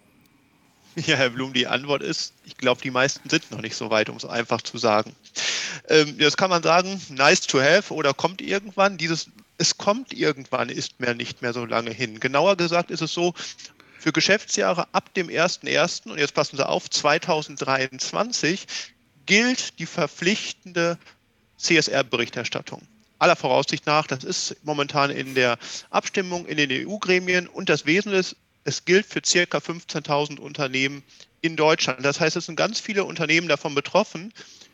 Ja, 0.97 1.15
Herr 1.15 1.29
Blum, 1.29 1.53
die 1.53 1.67
Antwort 1.67 2.03
ist, 2.03 2.33
ich 2.43 2.57
glaube, 2.57 2.81
die 2.81 2.91
meisten 2.91 3.29
sind 3.29 3.49
noch 3.49 3.61
nicht 3.61 3.77
so 3.77 3.89
weit, 3.89 4.09
um 4.09 4.17
es 4.17 4.25
einfach 4.25 4.61
zu 4.61 4.77
sagen. 4.77 5.15
Ähm, 5.87 6.17
das 6.17 6.35
kann 6.35 6.49
man 6.49 6.61
sagen, 6.61 6.99
nice 7.07 7.47
to 7.47 7.61
have 7.61 7.93
oder 7.93 8.13
kommt 8.13 8.41
irgendwann. 8.41 8.97
Dieses 8.97 9.29
es 9.61 9.77
kommt 9.77 10.11
irgendwann 10.11 10.69
ist 10.69 10.99
mir 10.99 11.13
nicht 11.13 11.43
mehr 11.43 11.53
so 11.53 11.65
lange 11.65 11.91
hin. 11.91 12.19
Genauer 12.19 12.57
gesagt 12.57 12.89
ist 12.89 13.01
es 13.01 13.13
so, 13.13 13.33
für 13.99 14.11
Geschäftsjahre 14.11 14.87
ab 14.93 15.13
dem 15.13 15.27
1.1. 15.27 16.09
und 16.09 16.17
jetzt 16.17 16.33
passen 16.33 16.57
Sie 16.57 16.67
auf, 16.67 16.89
2023 16.89 18.65
gilt 19.27 19.77
die 19.77 19.85
verpflichtende 19.85 20.97
CSR-Berichterstattung 21.57 22.81
aller 23.21 23.35
Voraussicht 23.35 23.85
nach. 23.85 24.07
Das 24.07 24.23
ist 24.23 24.55
momentan 24.63 25.11
in 25.11 25.35
der 25.35 25.57
Abstimmung 25.91 26.47
in 26.47 26.57
den 26.57 26.71
EU-Gremien 26.71 27.47
und 27.47 27.69
das 27.69 27.85
Wesen 27.85 28.13
ist, 28.13 28.35
es 28.63 28.85
gilt 28.85 29.05
für 29.05 29.21
circa 29.25 29.59
15.000 29.59 30.39
Unternehmen 30.39 31.03
in 31.41 31.55
Deutschland. 31.55 32.03
Das 32.03 32.19
heißt, 32.19 32.35
es 32.35 32.47
sind 32.47 32.55
ganz 32.55 32.79
viele 32.79 33.05
Unternehmen 33.05 33.47
davon 33.47 33.75
betroffen, 33.75 34.33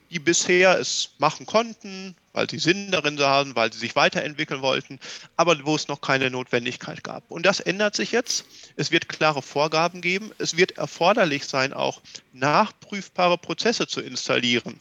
die 0.10 0.20
bisher 0.20 0.80
es 0.80 1.12
machen 1.18 1.46
konnten, 1.46 2.16
weil 2.32 2.50
sie 2.50 2.60
Sinn 2.60 2.92
darin 2.92 3.18
sahen, 3.18 3.56
weil 3.56 3.72
sie 3.74 3.80
sich 3.80 3.96
weiterentwickeln 3.96 4.62
wollten, 4.62 5.00
aber 5.36 5.58
wo 5.66 5.76
es 5.76 5.90
noch 5.90 6.00
keine 6.00 6.30
Notwendigkeit 6.30 7.04
gab. 7.04 7.30
Und 7.30 7.46
das 7.46 7.60
ändert 7.60 7.96
sich 7.96 8.14
jetzt. 8.14 8.46
Es 8.78 8.92
wird 8.92 9.10
klare 9.10 9.42
Vorgaben 9.42 10.00
geben. 10.00 10.32
Es 10.38 10.56
wird 10.56 10.78
erforderlich 10.78 11.46
sein, 11.46 11.74
auch 11.74 12.02
nachprüfbare 12.32 13.38
Prozesse 13.38 13.88
zu 13.88 14.00
installieren, 14.00 14.80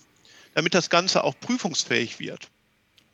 damit 0.55 0.75
das 0.75 0.91
Ganze 0.91 1.25
auch 1.25 1.35
prüfungsfähig 1.41 2.21
wird 2.21 2.49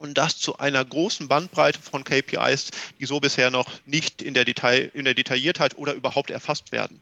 und 0.03 0.19
das 0.19 0.37
zu 0.39 0.59
einer 0.59 0.85
großen 0.85 1.29
Bandbreite 1.29 1.81
von 1.81 2.03
KPIs, 2.03 2.71
die 2.99 3.07
so 3.07 3.21
bisher 3.21 3.53
noch 3.53 3.71
nicht 3.87 4.21
in 4.21 4.35
der, 4.35 4.45
Detail, 4.45 4.91
in 4.95 5.05
der 5.05 5.15
Detailliertheit 5.15 5.79
oder 5.79 5.95
überhaupt 5.95 6.31
erfasst 6.31 6.73
werden. 6.73 7.01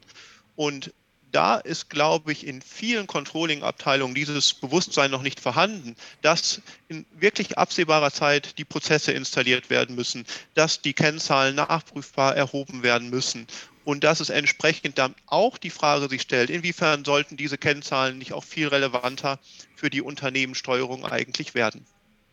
Und 0.54 0.92
da 1.32 1.56
ist, 1.56 1.88
glaube 1.88 2.32
ich, 2.32 2.46
in 2.46 2.60
vielen 2.60 3.06
Controlling-Abteilungen 3.06 4.14
dieses 4.14 4.52
Bewusstsein 4.52 5.10
noch 5.10 5.22
nicht 5.22 5.40
vorhanden, 5.40 5.96
dass 6.20 6.60
in 6.88 7.06
wirklich 7.12 7.56
absehbarer 7.56 8.10
Zeit 8.10 8.58
die 8.58 8.64
Prozesse 8.64 9.12
installiert 9.12 9.70
werden 9.70 9.96
müssen, 9.96 10.26
dass 10.54 10.82
die 10.82 10.92
Kennzahlen 10.92 11.54
nachprüfbar 11.54 12.36
erhoben 12.36 12.82
werden 12.82 13.08
müssen 13.08 13.46
und 13.84 14.04
dass 14.04 14.20
es 14.20 14.28
entsprechend 14.28 14.98
dann 14.98 15.14
auch 15.26 15.56
die 15.56 15.70
Frage 15.70 16.08
sich 16.10 16.20
stellt, 16.20 16.50
inwiefern 16.50 17.06
sollten 17.06 17.38
diese 17.38 17.56
Kennzahlen 17.56 18.18
nicht 18.18 18.34
auch 18.34 18.44
viel 18.44 18.68
relevanter 18.68 19.38
für 19.74 19.88
die 19.88 20.02
Unternehmenssteuerung 20.02 21.06
eigentlich 21.06 21.54
werden. 21.54 21.86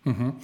Mhm. 0.08 0.36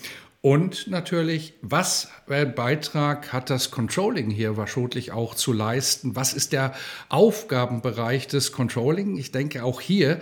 Und 0.41 0.88
natürlich, 0.88 1.53
was 1.62 2.10
für 2.27 2.46
Beitrag 2.46 3.32
hat 3.32 3.50
das 3.50 3.72
Controlling 3.72 4.29
hier 4.29 4.58
wahrscheinlich 4.58 5.13
auch 5.13 5.36
zu 5.36 5.53
leisten? 5.53 6.17
Was 6.17 6.34
ist 6.34 6.51
der 6.51 6.75
Aufgabenbereich 7.08 8.27
des 8.27 8.51
Controlling? 8.51 9.17
Ich 9.17 9.32
denke, 9.32 9.63
auch 9.63 9.79
hier 9.79 10.20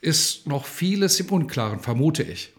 ist 0.00 0.46
noch 0.46 0.64
vieles 0.64 1.18
im 1.18 1.30
Unklaren, 1.30 1.80
vermute 1.80 2.22
ich. 2.22 2.52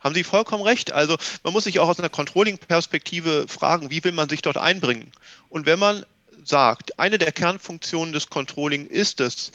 Haben 0.00 0.14
Sie 0.14 0.22
vollkommen 0.22 0.62
recht. 0.62 0.92
Also 0.92 1.16
man 1.44 1.54
muss 1.54 1.64
sich 1.64 1.78
auch 1.78 1.88
aus 1.88 1.98
einer 1.98 2.10
Controlling-Perspektive 2.10 3.46
fragen, 3.48 3.90
wie 3.90 4.04
will 4.04 4.12
man 4.12 4.28
sich 4.28 4.42
dort 4.42 4.58
einbringen? 4.58 5.10
Und 5.48 5.64
wenn 5.64 5.78
man 5.78 6.04
sagt, 6.44 6.98
eine 6.98 7.16
der 7.16 7.32
Kernfunktionen 7.32 8.12
des 8.12 8.28
Controlling 8.28 8.86
ist 8.86 9.20
es, 9.20 9.50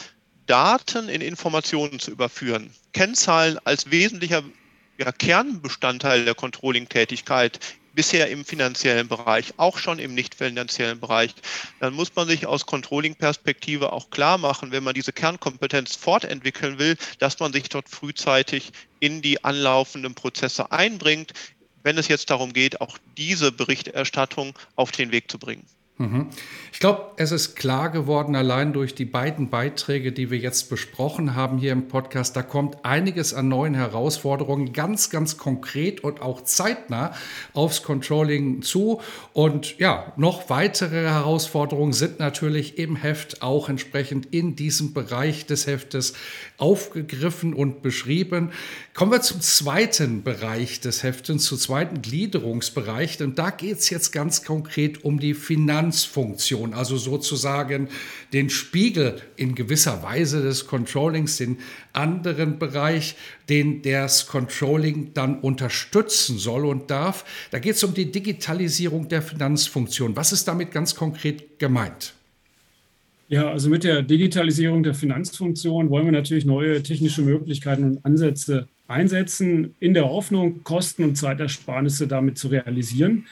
Daten 0.47 1.07
in 1.07 1.21
Informationen 1.21 1.99
zu 1.99 2.09
überführen, 2.09 2.71
Kennzahlen 2.93 3.59
als 3.63 3.91
wesentlicher 3.91 4.41
ja, 4.97 5.11
Kernbestandteil 5.11 6.25
der 6.25 6.35
Controlling-Tätigkeit 6.35 7.59
bisher 7.93 8.29
im 8.29 8.43
finanziellen 8.43 9.07
Bereich, 9.07 9.53
auch 9.57 9.77
schon 9.77 9.99
im 9.99 10.15
nicht 10.15 10.35
finanziellen 10.35 10.99
Bereich, 10.99 11.33
dann 11.79 11.93
muss 11.93 12.15
man 12.15 12.27
sich 12.27 12.45
aus 12.45 12.65
Controlling-Perspektive 12.65 13.93
auch 13.93 14.09
klar 14.09 14.37
machen, 14.37 14.71
wenn 14.71 14.83
man 14.83 14.93
diese 14.93 15.13
Kernkompetenz 15.13 15.95
fortentwickeln 15.95 16.79
will, 16.79 16.97
dass 17.19 17.39
man 17.39 17.53
sich 17.53 17.69
dort 17.69 17.89
frühzeitig 17.89 18.71
in 18.99 19.21
die 19.21 19.43
anlaufenden 19.43 20.15
Prozesse 20.15 20.71
einbringt, 20.71 21.33
wenn 21.83 21.97
es 21.97 22.07
jetzt 22.07 22.29
darum 22.29 22.53
geht, 22.53 22.81
auch 22.81 22.97
diese 23.17 23.51
Berichterstattung 23.51 24.57
auf 24.75 24.91
den 24.91 25.11
Weg 25.11 25.29
zu 25.29 25.37
bringen. 25.37 25.65
Mhm. 25.99 26.29
Ich 26.71 26.79
glaube, 26.79 27.11
es 27.17 27.31
ist 27.31 27.55
klar 27.55 27.91
geworden, 27.91 28.35
allein 28.35 28.73
durch 28.73 28.95
die 28.95 29.05
beiden 29.05 29.51
Beiträge, 29.51 30.11
die 30.11 30.31
wir 30.31 30.39
jetzt 30.39 30.71
besprochen 30.71 31.35
haben 31.35 31.59
hier 31.59 31.71
im 31.71 31.87
Podcast, 31.87 32.35
da 32.35 32.41
kommt 32.41 32.83
einiges 32.83 33.35
an 33.35 33.47
neuen 33.47 33.75
Herausforderungen 33.75 34.73
ganz, 34.73 35.11
ganz 35.11 35.37
konkret 35.37 36.03
und 36.03 36.19
auch 36.19 36.43
zeitnah 36.43 37.13
aufs 37.53 37.83
Controlling 37.83 38.63
zu. 38.63 39.01
Und 39.33 39.77
ja, 39.77 40.13
noch 40.17 40.49
weitere 40.49 41.03
Herausforderungen 41.03 41.93
sind 41.93 42.19
natürlich 42.19 42.79
im 42.79 42.95
Heft 42.95 43.43
auch 43.43 43.69
entsprechend 43.69 44.33
in 44.33 44.55
diesem 44.55 44.93
Bereich 44.93 45.45
des 45.45 45.67
Heftes 45.67 46.13
aufgegriffen 46.57 47.53
und 47.53 47.83
beschrieben. 47.83 48.49
Kommen 48.95 49.11
wir 49.11 49.21
zum 49.21 49.41
zweiten 49.41 50.23
Bereich 50.23 50.81
des 50.81 51.03
Heftens, 51.03 51.45
zum 51.45 51.59
zweiten 51.59 52.01
Gliederungsbereich, 52.01 53.17
denn 53.17 53.35
da 53.35 53.51
geht 53.51 53.77
es 53.77 53.91
jetzt 53.91 54.11
ganz 54.11 54.43
konkret 54.43 55.03
um 55.03 55.19
die 55.19 55.35
Finanzen. 55.35 55.82
Finanzfunktion, 55.83 56.73
also 56.73 56.97
sozusagen 56.97 57.89
den 58.31 58.49
Spiegel 58.49 59.21
in 59.35 59.53
gewisser 59.53 60.01
Weise 60.01 60.41
des 60.41 60.65
Controllings, 60.65 61.37
den 61.37 61.57
anderen 61.91 62.57
Bereich, 62.57 63.15
den 63.49 63.81
das 63.81 64.27
Controlling 64.27 65.13
dann 65.13 65.39
unterstützen 65.39 66.37
soll 66.37 66.65
und 66.65 66.89
darf. 66.89 67.25
Da 67.51 67.59
geht 67.59 67.75
es 67.75 67.83
um 67.83 67.93
die 67.93 68.11
Digitalisierung 68.11 69.09
der 69.09 69.21
Finanzfunktion. 69.21 70.15
Was 70.15 70.31
ist 70.31 70.47
damit 70.47 70.71
ganz 70.71 70.95
konkret 70.95 71.59
gemeint? 71.59 72.13
Ja, 73.27 73.49
also 73.49 73.69
mit 73.69 73.83
der 73.83 74.03
Digitalisierung 74.03 74.83
der 74.83 74.93
Finanzfunktion 74.93 75.89
wollen 75.89 76.05
wir 76.05 76.11
natürlich 76.11 76.45
neue 76.45 76.81
technische 76.83 77.23
Möglichkeiten 77.23 77.83
und 77.83 78.05
Ansätze 78.05 78.67
einsetzen, 78.87 79.75
in 79.79 79.93
der 79.93 80.05
Hoffnung, 80.05 80.63
Kosten- 80.63 81.03
und 81.03 81.15
Zeitersparnisse 81.15 82.07
damit 82.07 82.37
zu 82.37 82.49
realisieren. 82.49 83.25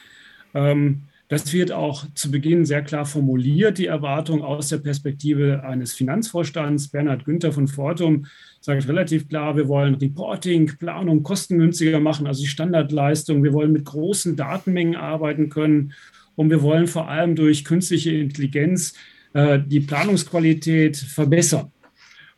Ähm, 0.54 1.02
das 1.32 1.50
wird 1.54 1.72
auch 1.72 2.04
zu 2.12 2.30
Beginn 2.30 2.66
sehr 2.66 2.82
klar 2.82 3.06
formuliert, 3.06 3.78
die 3.78 3.86
Erwartung 3.86 4.42
aus 4.42 4.68
der 4.68 4.76
Perspektive 4.76 5.64
eines 5.64 5.94
Finanzvorstands. 5.94 6.88
Bernhard 6.88 7.24
Günther 7.24 7.52
von 7.52 7.68
Fortum 7.68 8.26
sagt 8.60 8.86
relativ 8.86 9.30
klar, 9.30 9.56
wir 9.56 9.66
wollen 9.66 9.94
Reporting, 9.94 10.76
Planung 10.78 11.22
kostengünstiger 11.22 12.00
machen, 12.00 12.26
also 12.26 12.42
die 12.42 12.50
Standardleistung. 12.50 13.42
Wir 13.42 13.54
wollen 13.54 13.72
mit 13.72 13.86
großen 13.86 14.36
Datenmengen 14.36 14.94
arbeiten 14.94 15.48
können 15.48 15.94
und 16.34 16.50
wir 16.50 16.60
wollen 16.60 16.86
vor 16.86 17.08
allem 17.08 17.34
durch 17.34 17.64
künstliche 17.64 18.10
Intelligenz 18.10 18.92
äh, 19.32 19.58
die 19.58 19.80
Planungsqualität 19.80 20.98
verbessern. 20.98 21.72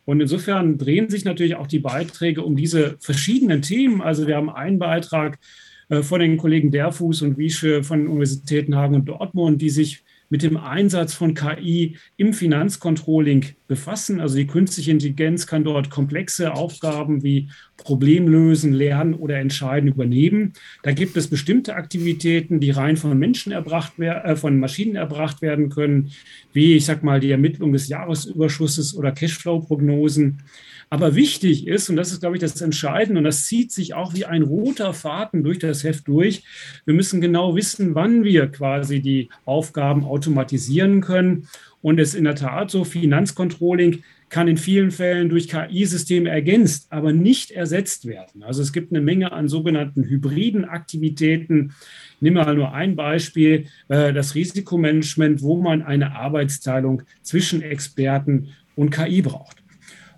Und 0.05 0.21
insofern 0.21 0.79
drehen 0.79 1.11
sich 1.11 1.25
natürlich 1.25 1.57
auch 1.57 1.67
die 1.67 1.81
Beiträge 1.81 2.43
um 2.43 2.55
diese 2.55 2.97
verschiedenen 3.01 3.61
Themen. 3.61 4.03
Also 4.03 4.29
wir 4.29 4.37
haben 4.37 4.51
einen 4.51 4.79
Beitrag 4.79 5.41
von 6.03 6.21
den 6.21 6.37
Kollegen 6.37 6.71
Derfuß 6.71 7.23
und 7.23 7.39
Wiesche 7.39 7.83
von 7.83 8.01
den 8.01 8.09
Universitäten 8.09 8.77
Hagen 8.77 8.95
und 8.95 9.07
Dortmund, 9.07 9.61
die 9.61 9.71
sich 9.71 10.05
mit 10.31 10.43
dem 10.43 10.57
Einsatz 10.57 11.15
von 11.15 11.35
KI 11.35 11.97
im 12.17 12.33
Finanzcontrolling 12.33 13.45
befassen. 13.67 14.21
Also 14.21 14.37
die 14.37 14.47
künstliche 14.47 14.91
Intelligenz 14.91 15.47
kann 15.47 15.65
dort 15.65 15.91
komplexe 15.91 16.53
Aufgaben 16.53 17.23
wie 17.23 17.49
Problemlösen, 17.77 18.73
Lernen 18.73 19.15
oder 19.15 19.39
Entscheiden 19.39 19.89
übernehmen. 19.89 20.53
Da 20.83 20.93
gibt 20.93 21.17
es 21.17 21.29
bestimmte 21.29 21.75
Aktivitäten, 21.75 22.61
die 22.61 22.71
rein 22.71 22.97
von 22.97 23.19
Menschen 23.19 23.53
erbracht 23.53 23.99
äh, 23.99 24.37
von 24.37 24.61
Maschinen 24.61 24.97
erbracht 24.97 25.43
werden 25.43 25.71
können, 25.71 26.11
wie 26.53 26.75
ich 26.75 26.85
sag 26.85 27.03
mal 27.03 27.21
die 27.21 27.31
Ermittlung 27.31 27.73
des 27.73 27.89
Jahresüberschusses 27.89 28.97
oder 28.97 29.13
Cashflow-Prognosen. 29.13 30.43
Aber 30.91 31.17
wichtig 31.17 31.67
ist, 31.67 31.89
und 31.89 31.97
das 31.97 32.13
ist, 32.13 32.21
glaube 32.21 32.37
ich, 32.37 32.41
das 32.41 32.61
Entscheidende, 32.61 33.19
und 33.19 33.25
das 33.25 33.47
zieht 33.47 33.73
sich 33.73 33.95
auch 33.95 34.15
wie 34.15 34.27
ein 34.27 34.43
roter 34.43 34.93
Faden 34.93 35.43
durch 35.43 35.59
das 35.59 35.83
Heft 35.83 36.07
durch, 36.07 36.45
wir 36.85 36.95
müssen 36.95 37.21
genau 37.21 37.57
wissen, 37.57 37.95
wann 37.95 38.23
wir 38.23 38.47
quasi 38.49 39.01
die 39.01 39.29
Aufgaben 39.45 40.05
automatisieren 40.05 41.01
können. 41.01 41.49
Und 41.85 42.01
es 42.01 42.09
ist 42.09 42.15
in 42.15 42.25
der 42.25 42.35
Tat 42.35 42.71
so, 42.71 42.83
Finanzcontrolling 42.83 44.05
kann 44.31 44.49
in 44.49 44.57
vielen 44.57 44.91
Fällen 44.91 45.29
durch 45.29 45.49
KI-Systeme 45.49 46.31
ergänzt, 46.31 46.87
aber 46.89 47.13
nicht 47.13 47.51
ersetzt 47.51 48.07
werden. 48.07 48.43
Also 48.43 48.63
es 48.63 48.73
gibt 48.73 48.91
eine 48.91 49.03
Menge 49.03 49.33
an 49.33 49.49
sogenannten 49.49 50.03
hybriden 50.03 50.65
Aktivitäten. 50.65 51.75
Ich 52.15 52.23
nehme 52.23 52.43
mal 52.43 52.55
nur 52.55 52.73
ein 52.73 52.97
Beispiel, 52.97 53.67
äh, 53.89 54.15
das 54.15 54.35
Risikomanagement, 54.35 55.43
wo 55.43 55.61
man 55.61 55.83
eine 55.83 56.17
Arbeitsteilung 56.17 57.03
zwischen 57.21 57.61
Experten 57.61 58.49
und 58.77 58.89
KI 58.89 59.21
braucht. 59.21 59.64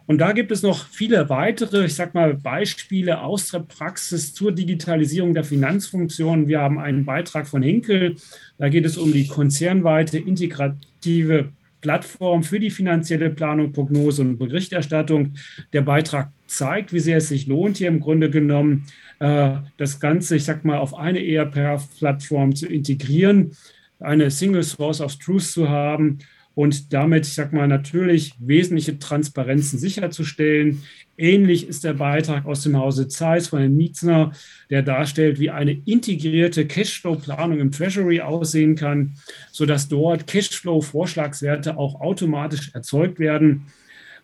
Und 0.06 0.18
da 0.18 0.32
gibt 0.32 0.52
es 0.52 0.62
noch 0.62 0.86
viele 0.86 1.28
weitere, 1.28 1.84
ich 1.84 1.94
sage 1.94 2.12
mal, 2.14 2.34
Beispiele 2.34 3.20
aus 3.20 3.50
der 3.50 3.60
Praxis 3.60 4.32
zur 4.32 4.52
Digitalisierung 4.52 5.34
der 5.34 5.42
Finanzfunktionen. 5.42 6.46
Wir 6.46 6.60
haben 6.60 6.78
einen 6.78 7.04
Beitrag 7.04 7.48
von 7.48 7.62
Hinkel. 7.62 8.16
Da 8.58 8.68
geht 8.68 8.86
es 8.86 8.96
um 8.96 9.12
die 9.12 9.26
konzernweite 9.26 10.18
integrative 10.18 11.50
Plattform 11.80 12.44
für 12.44 12.60
die 12.60 12.70
finanzielle 12.70 13.30
Planung, 13.30 13.72
Prognose 13.72 14.22
und 14.22 14.38
Berichterstattung. 14.38 15.34
Der 15.72 15.82
Beitrag 15.82 16.30
zeigt, 16.46 16.92
wie 16.92 17.00
sehr 17.00 17.18
es 17.18 17.28
sich 17.28 17.46
lohnt, 17.46 17.78
hier 17.78 17.88
im 17.88 18.00
Grunde 18.00 18.30
genommen 18.30 18.86
äh, 19.18 19.56
das 19.76 19.98
Ganze, 19.98 20.36
ich 20.36 20.44
sage 20.44 20.66
mal, 20.66 20.78
auf 20.78 20.94
eine 20.94 21.24
ERP-Plattform 21.24 22.54
zu 22.54 22.66
integrieren, 22.66 23.52
eine 23.98 24.30
Single 24.30 24.62
Source 24.62 25.00
of 25.00 25.16
Truth 25.16 25.44
zu 25.44 25.68
haben 25.68 26.18
und 26.56 26.94
damit, 26.94 27.26
ich 27.26 27.34
sag 27.34 27.52
mal, 27.52 27.68
natürlich 27.68 28.32
wesentliche 28.38 28.98
Transparenzen 28.98 29.78
sicherzustellen. 29.78 30.82
Ähnlich 31.18 31.68
ist 31.68 31.84
der 31.84 31.92
Beitrag 31.92 32.46
aus 32.46 32.62
dem 32.62 32.78
Hause 32.78 33.08
Zeiss 33.08 33.48
von 33.48 33.58
Herrn 33.58 33.76
Mietzner, 33.76 34.32
der 34.70 34.80
darstellt, 34.80 35.38
wie 35.38 35.50
eine 35.50 35.72
integrierte 35.72 36.66
Cashflow-Planung 36.66 37.60
im 37.60 37.72
Treasury 37.72 38.22
aussehen 38.22 38.74
kann, 38.74 39.16
sodass 39.52 39.88
dort 39.88 40.26
Cashflow-Vorschlagswerte 40.26 41.76
auch 41.76 42.00
automatisch 42.00 42.70
erzeugt 42.72 43.18
werden. 43.18 43.66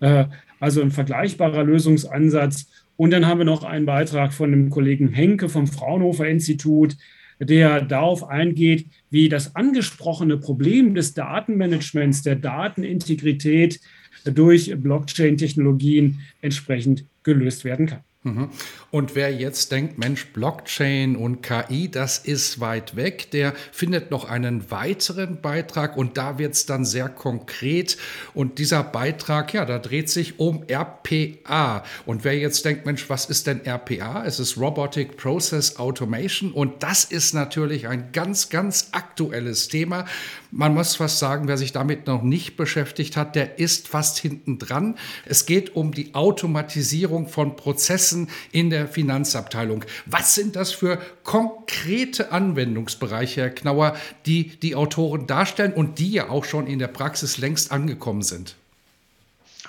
Äh, 0.00 0.24
also 0.58 0.80
ein 0.80 0.90
vergleichbarer 0.90 1.64
Lösungsansatz. 1.64 2.66
Und 2.96 3.10
dann 3.10 3.26
haben 3.26 3.40
wir 3.40 3.44
noch 3.44 3.62
einen 3.62 3.84
Beitrag 3.84 4.32
von 4.32 4.50
dem 4.52 4.70
Kollegen 4.70 5.08
Henke 5.08 5.50
vom 5.50 5.66
Fraunhofer 5.66 6.26
Institut, 6.28 6.96
der 7.38 7.82
darauf 7.82 8.26
eingeht, 8.26 8.86
wie 9.12 9.28
das 9.28 9.54
angesprochene 9.54 10.38
Problem 10.38 10.94
des 10.94 11.12
Datenmanagements, 11.12 12.22
der 12.22 12.34
Datenintegrität 12.36 13.78
durch 14.24 14.74
Blockchain-Technologien 14.74 16.20
entsprechend 16.40 17.04
gelöst 17.22 17.64
werden 17.64 17.86
kann. 17.86 18.00
Mhm. 18.24 18.50
Und 18.92 19.16
wer 19.16 19.34
jetzt 19.34 19.72
denkt, 19.72 19.98
Mensch, 19.98 20.26
Blockchain 20.32 21.16
und 21.16 21.42
KI, 21.42 21.90
das 21.90 22.18
ist 22.18 22.60
weit 22.60 22.94
weg, 22.94 23.32
der 23.32 23.52
findet 23.72 24.12
noch 24.12 24.26
einen 24.26 24.70
weiteren 24.70 25.40
Beitrag 25.40 25.96
und 25.96 26.16
da 26.16 26.38
wird 26.38 26.52
es 26.52 26.64
dann 26.64 26.84
sehr 26.84 27.08
konkret. 27.08 27.96
Und 28.32 28.58
dieser 28.58 28.84
Beitrag, 28.84 29.52
ja, 29.54 29.64
da 29.64 29.80
dreht 29.80 30.08
sich 30.08 30.38
um 30.38 30.62
RPA. 30.68 31.82
Und 32.06 32.22
wer 32.22 32.38
jetzt 32.38 32.64
denkt, 32.64 32.86
Mensch, 32.86 33.10
was 33.10 33.24
ist 33.24 33.48
denn 33.48 33.66
RPA? 33.66 34.24
Es 34.24 34.38
ist 34.38 34.56
Robotic 34.56 35.16
Process 35.16 35.78
Automation 35.78 36.52
und 36.52 36.84
das 36.84 37.04
ist 37.04 37.34
natürlich 37.34 37.88
ein 37.88 38.12
ganz, 38.12 38.50
ganz 38.50 38.90
aktuelles 38.92 39.66
Thema. 39.66 40.04
Man 40.52 40.74
muss 40.74 40.94
fast 40.94 41.18
sagen, 41.18 41.48
wer 41.48 41.56
sich 41.56 41.72
damit 41.72 42.06
noch 42.06 42.22
nicht 42.22 42.56
beschäftigt 42.56 43.16
hat, 43.16 43.34
der 43.34 43.58
ist 43.58 43.88
fast 43.88 44.18
hinten 44.18 44.58
dran. 44.58 44.96
Es 45.24 45.46
geht 45.46 45.74
um 45.74 45.92
die 45.92 46.14
Automatisierung 46.14 47.26
von 47.26 47.56
Prozessen 47.56 48.11
in 48.52 48.70
der 48.70 48.88
Finanzabteilung. 48.88 49.84
Was 50.06 50.34
sind 50.34 50.56
das 50.56 50.72
für 50.72 51.00
konkrete 51.24 52.32
Anwendungsbereiche, 52.32 53.42
Herr 53.42 53.50
Knauer, 53.50 53.96
die 54.26 54.48
die 54.60 54.74
Autoren 54.74 55.26
darstellen 55.26 55.72
und 55.72 55.98
die 55.98 56.12
ja 56.12 56.28
auch 56.28 56.44
schon 56.44 56.66
in 56.66 56.78
der 56.78 56.88
Praxis 56.88 57.38
längst 57.38 57.72
angekommen 57.72 58.22
sind? 58.22 58.56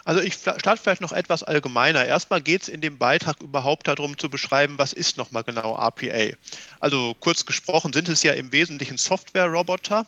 Also 0.05 0.19
ich 0.19 0.33
starte 0.33 0.81
vielleicht 0.81 1.01
noch 1.01 1.13
etwas 1.13 1.43
allgemeiner. 1.43 2.05
Erstmal 2.05 2.41
geht 2.41 2.63
es 2.63 2.67
in 2.67 2.81
dem 2.81 2.97
Beitrag 2.97 3.41
überhaupt 3.41 3.87
darum 3.87 4.17
zu 4.17 4.29
beschreiben, 4.29 4.77
was 4.77 4.91
ist 4.91 5.17
nochmal 5.17 5.43
genau 5.43 5.75
RPA. 5.75 6.35
Also 6.81 7.15
kurz 7.19 7.45
gesprochen 7.45 7.93
sind 7.93 8.09
es 8.09 8.21
ja 8.21 8.33
im 8.33 8.51
Wesentlichen 8.51 8.97
Software-Roboter 8.97 10.05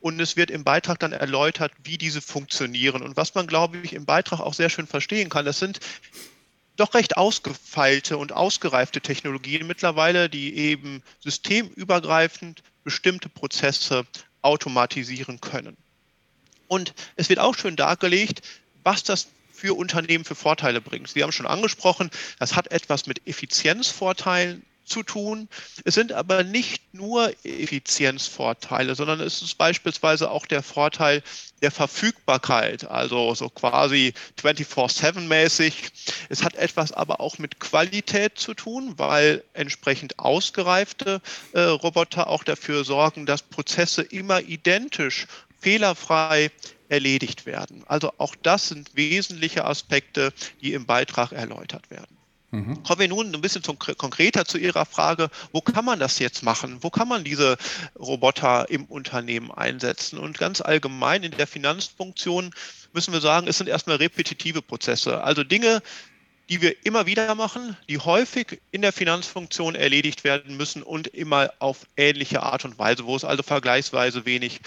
und 0.00 0.20
es 0.20 0.36
wird 0.36 0.50
im 0.50 0.64
Beitrag 0.64 0.98
dann 0.98 1.12
erläutert, 1.12 1.72
wie 1.82 1.96
diese 1.96 2.20
funktionieren. 2.20 3.02
Und 3.02 3.16
was 3.16 3.34
man, 3.34 3.46
glaube 3.46 3.78
ich, 3.78 3.94
im 3.94 4.04
Beitrag 4.04 4.40
auch 4.40 4.52
sehr 4.52 4.68
schön 4.68 4.86
verstehen 4.86 5.30
kann, 5.30 5.46
das 5.46 5.58
sind 5.58 5.80
doch 6.82 6.94
recht 6.94 7.16
ausgefeilte 7.16 8.18
und 8.18 8.32
ausgereifte 8.32 9.00
Technologien 9.00 9.68
mittlerweile, 9.68 10.28
die 10.28 10.56
eben 10.56 11.02
systemübergreifend 11.20 12.62
bestimmte 12.82 13.28
Prozesse 13.28 14.04
automatisieren 14.42 15.40
können. 15.40 15.76
Und 16.66 16.92
es 17.14 17.28
wird 17.28 17.38
auch 17.38 17.56
schön 17.56 17.76
dargelegt, 17.76 18.42
was 18.82 19.04
das 19.04 19.28
für 19.52 19.74
Unternehmen 19.76 20.24
für 20.24 20.34
Vorteile 20.34 20.80
bringt. 20.80 21.08
Sie 21.08 21.22
haben 21.22 21.30
schon 21.30 21.46
angesprochen, 21.46 22.10
das 22.40 22.56
hat 22.56 22.72
etwas 22.72 23.06
mit 23.06 23.28
Effizienzvorteilen 23.28 24.64
zu 24.84 25.02
tun. 25.02 25.48
Es 25.84 25.94
sind 25.94 26.12
aber 26.12 26.44
nicht 26.44 26.94
nur 26.94 27.32
Effizienzvorteile, 27.44 28.94
sondern 28.94 29.20
es 29.20 29.42
ist 29.42 29.56
beispielsweise 29.58 30.30
auch 30.30 30.46
der 30.46 30.62
Vorteil 30.62 31.22
der 31.62 31.70
Verfügbarkeit, 31.70 32.84
also 32.84 33.34
so 33.34 33.48
quasi 33.48 34.12
24-7-mäßig. 34.40 35.74
Es 36.28 36.42
hat 36.42 36.56
etwas 36.56 36.92
aber 36.92 37.20
auch 37.20 37.38
mit 37.38 37.60
Qualität 37.60 38.38
zu 38.38 38.54
tun, 38.54 38.94
weil 38.96 39.44
entsprechend 39.54 40.18
ausgereifte 40.18 41.20
äh, 41.52 41.60
Roboter 41.60 42.26
auch 42.26 42.44
dafür 42.44 42.84
sorgen, 42.84 43.26
dass 43.26 43.42
Prozesse 43.42 44.02
immer 44.02 44.40
identisch, 44.40 45.26
fehlerfrei 45.60 46.50
erledigt 46.88 47.46
werden. 47.46 47.84
Also 47.86 48.12
auch 48.18 48.34
das 48.42 48.68
sind 48.68 48.90
wesentliche 48.94 49.64
Aspekte, 49.64 50.32
die 50.60 50.74
im 50.74 50.84
Beitrag 50.84 51.32
erläutert 51.32 51.90
werden. 51.90 52.21
Mhm. 52.52 52.82
Kommen 52.82 53.00
wir 53.00 53.08
nun 53.08 53.34
ein 53.34 53.40
bisschen 53.40 53.62
zum, 53.62 53.78
konkreter 53.78 54.44
zu 54.44 54.58
Ihrer 54.58 54.84
Frage, 54.84 55.30
wo 55.52 55.62
kann 55.62 55.86
man 55.86 55.98
das 55.98 56.18
jetzt 56.18 56.42
machen? 56.42 56.78
Wo 56.82 56.90
kann 56.90 57.08
man 57.08 57.24
diese 57.24 57.56
Roboter 57.98 58.68
im 58.68 58.84
Unternehmen 58.84 59.50
einsetzen? 59.50 60.18
Und 60.18 60.38
ganz 60.38 60.60
allgemein 60.60 61.22
in 61.22 61.30
der 61.32 61.46
Finanzfunktion 61.46 62.50
müssen 62.92 63.14
wir 63.14 63.22
sagen, 63.22 63.48
es 63.48 63.56
sind 63.56 63.68
erstmal 63.68 63.96
repetitive 63.96 64.60
Prozesse, 64.60 65.24
also 65.24 65.44
Dinge, 65.44 65.82
die 66.50 66.60
wir 66.60 66.84
immer 66.84 67.06
wieder 67.06 67.34
machen, 67.34 67.74
die 67.88 67.96
häufig 67.96 68.60
in 68.70 68.82
der 68.82 68.92
Finanzfunktion 68.92 69.74
erledigt 69.74 70.22
werden 70.22 70.58
müssen 70.58 70.82
und 70.82 71.06
immer 71.06 71.50
auf 71.58 71.86
ähnliche 71.96 72.42
Art 72.42 72.66
und 72.66 72.78
Weise, 72.78 73.06
wo 73.06 73.16
es 73.16 73.24
also 73.24 73.42
vergleichsweise 73.42 74.26
wenig 74.26 74.60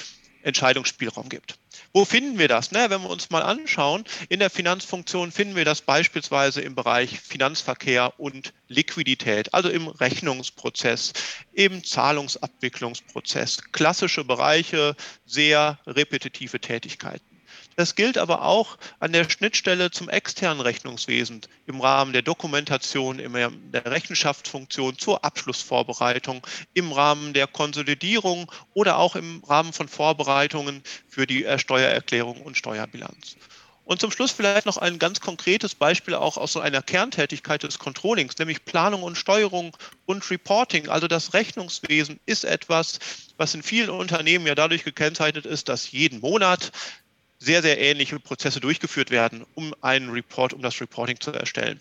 Entscheidungsspielraum 0.46 1.30
gibt. 1.30 1.58
Wo 1.94 2.06
finden 2.06 2.38
wir 2.38 2.48
das? 2.48 2.72
Na, 2.72 2.90
wenn 2.90 3.02
wir 3.02 3.10
uns 3.10 3.30
mal 3.30 3.42
anschauen, 3.42 4.04
in 4.30 4.40
der 4.40 4.50
Finanzfunktion 4.50 5.32
finden 5.32 5.56
wir 5.56 5.66
das 5.66 5.82
beispielsweise 5.82 6.62
im 6.62 6.76
Bereich 6.76 7.20
Finanzverkehr 7.20 8.14
und 8.20 8.54
Liquidität, 8.68 9.54
also 9.54 9.70
im 9.70 9.88
Rechnungsprozess, 9.88 11.14
im 11.54 11.84
Zahlungsabwicklungsprozess, 11.84 13.64
klassische 13.72 14.24
Bereiche, 14.24 14.96
sehr 15.26 15.80
repetitive 15.88 16.60
Tätigkeiten. 16.60 17.35
Das 17.78 17.96
gilt 17.96 18.18
aber 18.18 18.44
auch 18.44 18.78
an 19.00 19.12
der 19.12 19.30
Schnittstelle 19.30 19.92
zum 19.92 20.08
externen 20.08 20.62
Rechnungswesen 20.62 21.42
im 21.66 21.82
Rahmen 21.82 22.14
der 22.14 22.22
Dokumentation, 22.22 23.20
in 23.20 23.34
der 23.34 23.86
Rechenschaftsfunktion 23.86 24.98
zur 24.98 25.26
Abschlussvorbereitung, 25.26 26.46
im 26.74 26.94
Rahmen 26.94 27.34
der 27.34 27.48
Konsolidierung 27.48 28.50
oder 28.74 28.98
auch 28.98 29.18
im 29.18 29.44
Rahmen 29.44 29.74
von 29.74 29.90
Vorbereitungen 29.90 30.84
für 31.08 31.28
die 31.28 31.46
Steuererklärung 31.58 32.42
und 32.42 32.58
Steuerbilanz. 32.58 33.36
Und 33.86 34.02
zum 34.02 34.10
Schluss 34.10 34.32
vielleicht 34.32 34.66
noch 34.66 34.78
ein 34.78 34.98
ganz 34.98 35.22
konkretes 35.22 35.76
Beispiel 35.76 36.16
auch 36.16 36.38
aus 36.38 36.54
so 36.54 36.60
einer 36.60 36.82
Kerntätigkeit 36.82 37.62
des 37.62 37.78
Controllings, 37.78 38.36
nämlich 38.40 38.66
Planung 38.66 39.04
und 39.04 39.16
Steuerung 39.16 39.78
und 40.08 40.28
Reporting. 40.32 40.90
Also 40.90 41.08
das 41.08 41.36
Rechnungswesen 41.36 42.20
ist 42.26 42.46
etwas, 42.46 43.00
was 43.38 43.54
in 43.54 43.62
vielen 43.62 43.92
Unternehmen 43.92 44.48
ja 44.48 44.56
dadurch 44.56 44.84
gekennzeichnet 44.84 45.46
ist, 45.46 45.70
dass 45.70 45.92
jeden 45.92 46.22
Monat 46.22 46.72
sehr, 47.40 47.62
sehr 47.62 47.80
ähnliche 47.80 48.20
Prozesse 48.20 48.60
durchgeführt 48.60 49.12
werden, 49.12 49.46
um 49.56 49.74
einen 49.82 50.10
Report, 50.10 50.54
um 50.54 50.62
das 50.62 50.80
Reporting 50.82 51.20
zu 51.20 51.32
erstellen. 51.32 51.80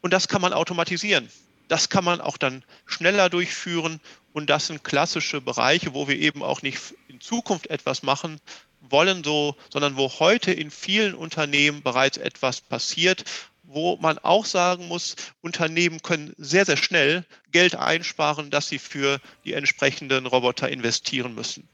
Und 0.00 0.12
das 0.12 0.28
kann 0.28 0.42
man 0.42 0.52
automatisieren. 0.52 1.28
Das 1.68 1.88
kann 1.88 2.04
man 2.04 2.20
auch 2.20 2.36
dann 2.36 2.64
schneller 2.86 3.30
durchführen. 3.30 4.00
Und 4.32 4.50
das 4.50 4.66
sind 4.66 4.84
klassische 4.84 5.40
Bereiche, 5.40 5.94
wo 5.94 6.08
wir 6.08 6.16
eben 6.16 6.42
auch 6.42 6.62
nicht 6.62 6.78
in 7.08 7.20
Zukunft 7.20 7.68
etwas 7.68 8.02
machen 8.02 8.40
wollen, 8.80 9.22
so, 9.24 9.56
sondern 9.70 9.96
wo 9.96 10.08
heute 10.18 10.52
in 10.52 10.70
vielen 10.70 11.14
Unternehmen 11.14 11.82
bereits 11.82 12.16
etwas 12.16 12.60
passiert, 12.60 13.24
wo 13.62 13.96
man 13.96 14.18
auch 14.18 14.44
sagen 14.44 14.88
muss, 14.88 15.16
Unternehmen 15.40 16.02
können 16.02 16.34
sehr, 16.36 16.66
sehr 16.66 16.76
schnell 16.76 17.24
Geld 17.52 17.76
einsparen, 17.76 18.50
das 18.50 18.68
sie 18.68 18.78
für 18.78 19.20
die 19.44 19.54
entsprechenden 19.54 20.26
Roboter 20.26 20.68
investieren 20.68 21.34
müssen. 21.34 21.68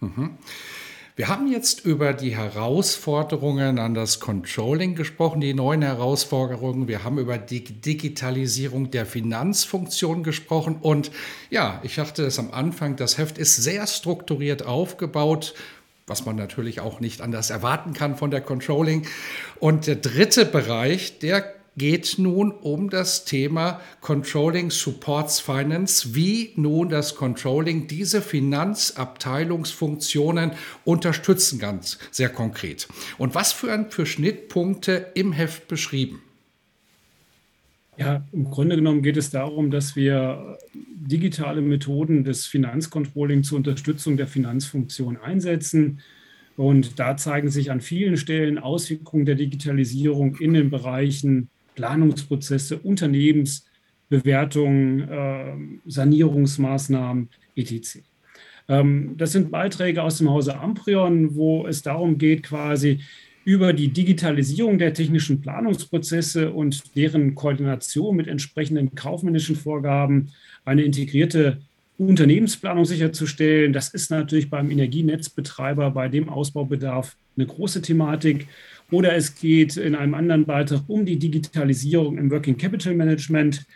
Mhm. 0.00 0.38
Wir 1.18 1.26
haben 1.26 1.50
jetzt 1.50 1.84
über 1.84 2.12
die 2.12 2.36
Herausforderungen 2.36 3.80
an 3.80 3.92
das 3.92 4.20
Controlling 4.20 4.94
gesprochen, 4.94 5.40
die 5.40 5.52
neuen 5.52 5.82
Herausforderungen. 5.82 6.86
Wir 6.86 7.02
haben 7.02 7.18
über 7.18 7.38
die 7.38 7.64
Digitalisierung 7.64 8.92
der 8.92 9.04
Finanzfunktion 9.04 10.22
gesprochen. 10.22 10.76
Und 10.80 11.10
ja, 11.50 11.80
ich 11.82 11.96
dachte 11.96 12.24
es 12.24 12.38
am 12.38 12.52
Anfang, 12.52 12.94
das 12.94 13.18
Heft 13.18 13.36
ist 13.36 13.56
sehr 13.56 13.88
strukturiert 13.88 14.64
aufgebaut 14.64 15.54
was 16.06 16.24
man 16.24 16.36
natürlich 16.36 16.80
auch 16.80 17.00
nicht 17.00 17.20
anders 17.20 17.50
erwarten 17.50 17.92
kann 17.92 18.16
von 18.16 18.30
der 18.30 18.40
Controlling. 18.40 19.06
Und 19.60 19.86
der 19.86 19.96
dritte 19.96 20.46
Bereich, 20.46 21.18
der 21.18 21.57
geht 21.78 22.16
nun 22.18 22.50
um 22.50 22.90
das 22.90 23.24
Thema 23.24 23.80
Controlling 24.00 24.70
Supports 24.70 25.40
Finance, 25.40 26.14
wie 26.14 26.52
nun 26.56 26.88
das 26.88 27.14
Controlling 27.14 27.86
diese 27.86 28.20
Finanzabteilungsfunktionen 28.20 30.50
unterstützen 30.84 31.58
kann, 31.58 31.80
sehr 32.10 32.28
konkret. 32.28 32.88
Und 33.16 33.34
was 33.34 33.52
für, 33.52 33.86
für 33.90 34.04
Schnittpunkte 34.04 35.06
im 35.14 35.32
Heft 35.32 35.68
beschrieben? 35.68 36.20
Ja, 37.96 38.24
im 38.32 38.44
Grunde 38.44 38.76
genommen 38.76 39.02
geht 39.02 39.16
es 39.16 39.30
darum, 39.30 39.70
dass 39.72 39.96
wir 39.96 40.58
digitale 40.72 41.60
Methoden 41.60 42.22
des 42.22 42.46
Finanzcontrolling 42.46 43.42
zur 43.42 43.58
Unterstützung 43.58 44.16
der 44.16 44.28
Finanzfunktion 44.28 45.16
einsetzen. 45.16 45.98
Und 46.56 47.00
da 47.00 47.16
zeigen 47.16 47.50
sich 47.50 47.72
an 47.72 47.80
vielen 47.80 48.16
Stellen 48.16 48.58
Auswirkungen 48.58 49.26
der 49.26 49.34
Digitalisierung 49.34 50.36
in 50.36 50.54
den 50.54 50.70
Bereichen 50.70 51.50
Planungsprozesse, 51.78 52.78
Unternehmensbewertungen, 52.78 55.08
äh, 55.08 55.54
Sanierungsmaßnahmen, 55.86 57.28
etc. 57.54 58.00
Ähm, 58.68 59.14
das 59.16 59.30
sind 59.30 59.52
Beiträge 59.52 60.02
aus 60.02 60.18
dem 60.18 60.28
Hause 60.28 60.58
Amprion, 60.58 61.36
wo 61.36 61.68
es 61.68 61.82
darum 61.82 62.18
geht, 62.18 62.42
quasi 62.42 62.98
über 63.44 63.72
die 63.72 63.92
Digitalisierung 63.92 64.78
der 64.78 64.92
technischen 64.92 65.40
Planungsprozesse 65.40 66.52
und 66.52 66.96
deren 66.96 67.36
Koordination 67.36 68.16
mit 68.16 68.26
entsprechenden 68.26 68.96
kaufmännischen 68.96 69.54
Vorgaben 69.54 70.32
eine 70.64 70.82
integrierte 70.82 71.58
Unternehmensplanung 71.96 72.84
sicherzustellen. 72.84 73.72
Das 73.72 73.94
ist 73.94 74.10
natürlich 74.10 74.50
beim 74.50 74.68
Energienetzbetreiber 74.70 75.92
bei 75.92 76.08
dem 76.08 76.28
Ausbaubedarf 76.28 77.16
eine 77.36 77.46
große 77.46 77.82
Thematik. 77.82 78.48
Oder 78.90 79.14
es 79.14 79.34
geht 79.34 79.76
in 79.76 79.94
einem 79.94 80.14
anderen 80.14 80.46
Beitrag 80.46 80.82
um 80.86 81.04
die 81.04 81.18
Digitalisierung 81.18 82.16
im 82.16 82.30
Working 82.30 82.56
Capital 82.56 82.94
Management, 82.94 83.66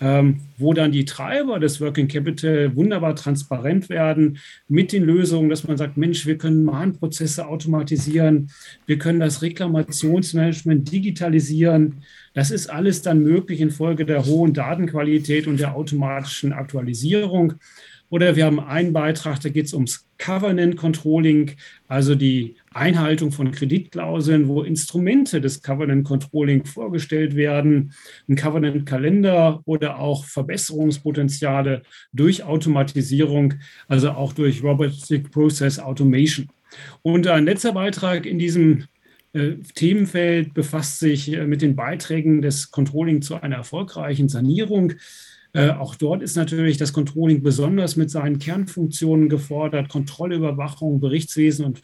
ähm, 0.00 0.40
wo 0.58 0.74
dann 0.74 0.92
die 0.92 1.04
Treiber 1.04 1.58
des 1.58 1.80
Working 1.80 2.08
Capital 2.08 2.74
wunderbar 2.74 3.14
transparent 3.14 3.88
werden 3.88 4.38
mit 4.68 4.92
den 4.92 5.04
Lösungen, 5.04 5.48
dass 5.48 5.66
man 5.66 5.76
sagt, 5.76 5.96
Mensch, 5.96 6.26
wir 6.26 6.36
können 6.36 6.64
Mahnprozesse 6.64 7.46
automatisieren, 7.46 8.50
wir 8.86 8.98
können 8.98 9.20
das 9.20 9.40
Reklamationsmanagement 9.40 10.90
digitalisieren. 10.90 12.02
Das 12.34 12.50
ist 12.50 12.68
alles 12.68 13.02
dann 13.02 13.22
möglich 13.22 13.60
infolge 13.60 14.04
der 14.04 14.26
hohen 14.26 14.52
Datenqualität 14.52 15.46
und 15.46 15.60
der 15.60 15.74
automatischen 15.76 16.52
Aktualisierung. 16.52 17.54
Oder 18.10 18.36
wir 18.36 18.44
haben 18.44 18.60
einen 18.60 18.92
Beitrag, 18.92 19.40
da 19.40 19.48
geht 19.48 19.66
es 19.66 19.74
ums 19.74 20.05
Covenant 20.18 20.76
Controlling, 20.76 21.52
also 21.88 22.14
die 22.14 22.56
Einhaltung 22.72 23.32
von 23.32 23.50
Kreditklauseln, 23.50 24.48
wo 24.48 24.62
Instrumente 24.62 25.40
des 25.40 25.62
Covenant 25.62 26.04
Controlling 26.06 26.64
vorgestellt 26.64 27.36
werden, 27.36 27.92
ein 28.28 28.36
Covenant 28.36 28.86
Kalender 28.86 29.62
oder 29.64 29.98
auch 29.98 30.24
Verbesserungspotenziale 30.24 31.82
durch 32.12 32.42
Automatisierung, 32.42 33.54
also 33.88 34.10
auch 34.10 34.32
durch 34.32 34.62
Robotic 34.62 35.30
Process 35.30 35.78
Automation. 35.78 36.48
Und 37.02 37.26
ein 37.26 37.44
letzter 37.44 37.72
Beitrag 37.72 38.26
in 38.26 38.38
diesem 38.38 38.84
äh, 39.32 39.56
Themenfeld 39.74 40.54
befasst 40.54 40.98
sich 40.98 41.32
äh, 41.32 41.46
mit 41.46 41.62
den 41.62 41.76
Beiträgen 41.76 42.42
des 42.42 42.70
Controlling 42.70 43.22
zu 43.22 43.34
einer 43.40 43.56
erfolgreichen 43.56 44.28
Sanierung. 44.28 44.94
Äh, 45.56 45.70
auch 45.70 45.94
dort 45.94 46.20
ist 46.20 46.36
natürlich 46.36 46.76
das 46.76 46.92
Controlling 46.92 47.42
besonders 47.42 47.96
mit 47.96 48.10
seinen 48.10 48.38
Kernfunktionen 48.38 49.30
gefordert, 49.30 49.88
Kontrollüberwachung, 49.88 51.00
Berichtswesen 51.00 51.64
und 51.64 51.80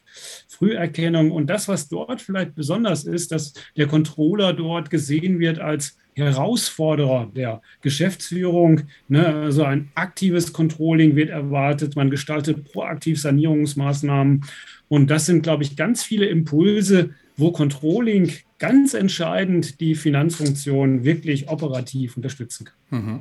Früherkennung. 0.46 1.30
Und 1.30 1.48
das, 1.48 1.68
was 1.68 1.88
dort 1.88 2.20
vielleicht 2.20 2.54
besonders 2.54 3.04
ist, 3.04 3.32
dass 3.32 3.54
der 3.78 3.86
Controller 3.86 4.52
dort 4.52 4.90
gesehen 4.90 5.38
wird 5.38 5.58
als 5.58 5.96
Herausforderer 6.12 7.30
der 7.34 7.62
Geschäftsführung. 7.80 8.82
Ne? 9.08 9.26
Also 9.26 9.64
ein 9.64 9.90
aktives 9.94 10.52
Controlling 10.52 11.16
wird 11.16 11.30
erwartet. 11.30 11.96
Man 11.96 12.10
gestaltet 12.10 12.70
proaktiv 12.70 13.18
Sanierungsmaßnahmen. 13.22 14.44
Und 14.88 15.10
das 15.10 15.24
sind, 15.24 15.44
glaube 15.44 15.62
ich, 15.62 15.76
ganz 15.76 16.02
viele 16.02 16.26
Impulse, 16.26 17.14
wo 17.38 17.52
Controlling 17.52 18.32
ganz 18.62 18.94
entscheidend 18.94 19.80
die 19.80 19.96
Finanzfunktion 19.96 21.02
wirklich 21.02 21.48
operativ 21.48 22.16
unterstützen 22.16 22.66
kann. 22.66 22.76
Mhm. 22.92 23.20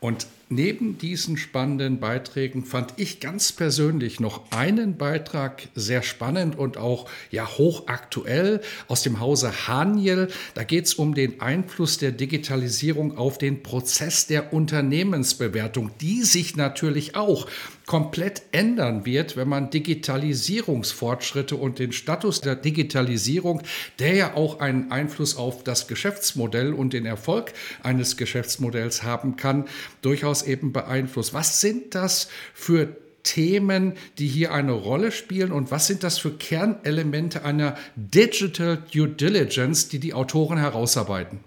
Und 0.00 0.26
neben 0.48 0.96
diesen 0.98 1.36
spannenden 1.36 2.00
Beiträgen 2.00 2.64
fand 2.64 2.94
ich 2.96 3.20
ganz 3.20 3.52
persönlich 3.52 4.18
noch 4.18 4.50
einen 4.50 4.96
Beitrag 4.96 5.68
sehr 5.74 6.02
spannend 6.02 6.58
und 6.58 6.78
auch 6.78 7.08
ja 7.30 7.46
hochaktuell 7.46 8.62
aus 8.88 9.02
dem 9.02 9.20
Hause 9.20 9.68
Haniel. 9.68 10.28
Da 10.54 10.64
geht 10.64 10.86
es 10.86 10.94
um 10.94 11.14
den 11.14 11.40
Einfluss 11.40 11.98
der 11.98 12.12
Digitalisierung 12.12 13.16
auf 13.16 13.38
den 13.38 13.62
Prozess 13.62 14.26
der 14.26 14.52
Unternehmensbewertung, 14.52 15.90
die 16.00 16.22
sich 16.22 16.56
natürlich 16.56 17.14
auch 17.14 17.46
komplett 17.86 18.42
ändern 18.52 19.04
wird, 19.04 19.36
wenn 19.36 19.48
man 19.48 19.70
Digitalisierungsfortschritte 19.70 21.56
und 21.56 21.78
den 21.78 21.92
Status 21.92 22.40
der 22.40 22.56
Digitalisierung, 22.56 23.62
der 23.98 24.14
ja 24.14 24.34
auch 24.34 24.60
einen 24.82 24.92
Einfluss 24.92 25.36
auf 25.36 25.64
das 25.64 25.88
Geschäftsmodell 25.88 26.72
und 26.72 26.92
den 26.92 27.06
Erfolg 27.06 27.52
eines 27.82 28.16
Geschäftsmodells 28.16 29.02
haben 29.02 29.36
kann, 29.36 29.66
durchaus 30.02 30.42
eben 30.42 30.72
beeinflusst. 30.72 31.34
Was 31.34 31.60
sind 31.60 31.94
das 31.94 32.28
für 32.54 32.96
Themen, 33.22 33.94
die 34.18 34.28
hier 34.28 34.52
eine 34.52 34.72
Rolle 34.72 35.12
spielen 35.12 35.52
und 35.52 35.70
was 35.70 35.86
sind 35.86 36.02
das 36.02 36.18
für 36.18 36.30
Kernelemente 36.30 37.44
einer 37.44 37.76
Digital 37.96 38.82
Due 38.92 39.08
Diligence, 39.08 39.88
die 39.88 39.98
die 39.98 40.14
Autoren 40.14 40.58
herausarbeiten? 40.58 41.40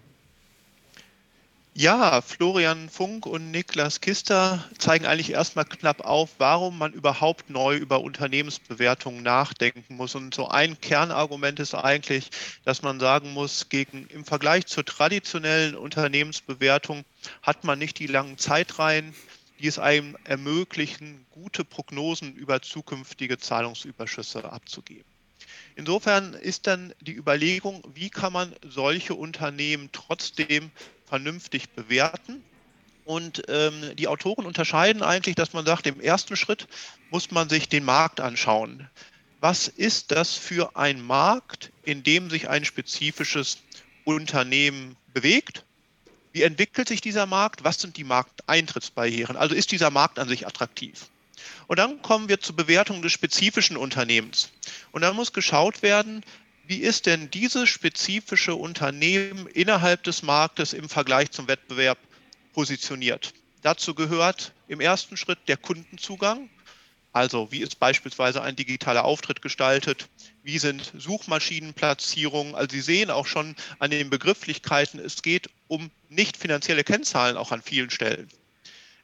Ja, 1.75 2.21
Florian 2.21 2.87
Funk 2.87 3.25
und 3.25 3.49
Niklas 3.49 3.99
Kister 3.99 4.63
zeigen 4.77 5.07
eigentlich 5.07 5.31
erstmal 5.31 5.65
knapp 5.65 6.01
auf, 6.01 6.29
warum 6.37 6.77
man 6.77 6.93
überhaupt 6.93 7.49
neu 7.49 7.75
über 7.75 8.01
Unternehmensbewertungen 8.01 9.23
nachdenken 9.23 9.95
muss. 9.95 10.13
Und 10.13 10.35
so 10.35 10.47
ein 10.47 10.79
Kernargument 10.81 11.59
ist 11.59 11.73
eigentlich, 11.73 12.29
dass 12.63 12.83
man 12.83 12.99
sagen 12.99 13.33
muss, 13.33 13.69
gegen, 13.69 14.05
im 14.09 14.23
Vergleich 14.23 14.67
zur 14.67 14.85
traditionellen 14.85 15.75
Unternehmensbewertung 15.75 17.05
hat 17.41 17.63
man 17.63 17.79
nicht 17.79 17.97
die 17.97 18.05
langen 18.05 18.37
Zeitreihen, 18.37 19.15
die 19.59 19.65
es 19.65 19.79
einem 19.79 20.15
ermöglichen, 20.25 21.25
gute 21.31 21.65
Prognosen 21.65 22.35
über 22.35 22.61
zukünftige 22.61 23.39
Zahlungsüberschüsse 23.39 24.43
abzugeben. 24.43 25.11
Insofern 25.75 26.35
ist 26.35 26.67
dann 26.67 26.93
die 27.01 27.13
Überlegung, 27.13 27.81
wie 27.95 28.11
kann 28.11 28.31
man 28.31 28.55
solche 28.63 29.15
Unternehmen 29.15 29.89
trotzdem 29.91 30.71
vernünftig 31.13 31.69
bewerten. 31.69 32.43
Und 33.05 33.43
ähm, 33.47 33.95
die 33.97 34.07
Autoren 34.07 34.47
unterscheiden 34.47 35.03
eigentlich, 35.03 35.35
dass 35.35 35.53
man 35.53 35.63
sagt, 35.63 35.85
im 35.85 36.01
ersten 36.01 36.35
Schritt 36.35 36.67
muss 37.11 37.29
man 37.29 37.49
sich 37.49 37.69
den 37.69 37.83
Markt 37.83 38.19
anschauen. 38.19 38.89
Was 39.39 39.67
ist 39.67 40.09
das 40.09 40.33
für 40.33 40.75
ein 40.75 41.05
Markt, 41.05 41.71
in 41.83 42.01
dem 42.01 42.31
sich 42.31 42.49
ein 42.49 42.65
spezifisches 42.65 43.59
Unternehmen 44.05 44.95
bewegt? 45.13 45.65
Wie 46.31 46.41
entwickelt 46.41 46.87
sich 46.87 47.01
dieser 47.01 47.27
Markt? 47.27 47.63
Was 47.63 47.79
sind 47.79 47.97
die 47.97 48.05
Markteintrittsbarrieren? 48.05 49.37
Also 49.37 49.53
ist 49.53 49.71
dieser 49.71 49.91
Markt 49.91 50.17
an 50.17 50.27
sich 50.27 50.47
attraktiv? 50.47 51.09
Und 51.67 51.77
dann 51.77 52.01
kommen 52.01 52.27
wir 52.27 52.39
zur 52.39 52.55
Bewertung 52.55 53.03
des 53.03 53.11
spezifischen 53.11 53.77
Unternehmens. 53.77 54.49
Und 54.91 55.03
dann 55.03 55.15
muss 55.15 55.31
geschaut 55.31 55.83
werden, 55.83 56.23
wie 56.65 56.77
ist 56.77 57.05
denn 57.05 57.29
dieses 57.29 57.69
spezifische 57.69 58.55
Unternehmen 58.55 59.47
innerhalb 59.47 60.03
des 60.03 60.23
Marktes 60.23 60.73
im 60.73 60.89
Vergleich 60.89 61.31
zum 61.31 61.47
Wettbewerb 61.47 61.97
positioniert. 62.53 63.33
Dazu 63.61 63.93
gehört 63.95 64.53
im 64.67 64.79
ersten 64.79 65.17
Schritt 65.17 65.39
der 65.47 65.57
Kundenzugang. 65.57 66.49
Also 67.11 67.51
wie 67.51 67.61
ist 67.61 67.79
beispielsweise 67.79 68.41
ein 68.41 68.55
digitaler 68.55 69.05
Auftritt 69.05 69.41
gestaltet? 69.41 70.09
Wie 70.41 70.57
sind 70.57 70.91
Suchmaschinenplatzierungen? 70.97 72.55
Also 72.55 72.71
Sie 72.71 72.81
sehen 72.81 73.11
auch 73.11 73.27
schon 73.27 73.55
an 73.79 73.91
den 73.91 74.09
Begrifflichkeiten, 74.09 74.99
es 74.99 75.21
geht 75.21 75.49
um 75.67 75.91
nicht 76.09 76.37
finanzielle 76.37 76.83
Kennzahlen 76.83 77.37
auch 77.37 77.51
an 77.51 77.61
vielen 77.61 77.89
Stellen. 77.89 78.29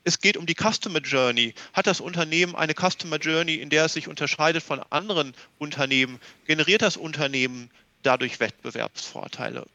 Es 0.03 0.21
geht 0.21 0.38
um 0.38 0.45
die 0.45 0.55
Customer 0.55 0.99
Journey. 0.99 1.53
Hat 1.73 1.88
das 1.88 1.99
Unternehmen 1.99 2.55
eine 2.55 2.73
Customer 2.73 3.17
Journey, 3.17 3.55
in 3.55 3.69
der 3.69 3.85
es 3.85 3.93
sich 3.93 4.07
unterscheidet 4.07 4.63
von 4.63 4.81
anderen 4.89 5.33
Unternehmen? 5.57 6.19
Generiert 6.45 6.81
das 6.81 6.97
Unternehmen 6.97 7.69
dadurch 8.03 8.39
Wettbewerbsvorteile? 8.39 9.65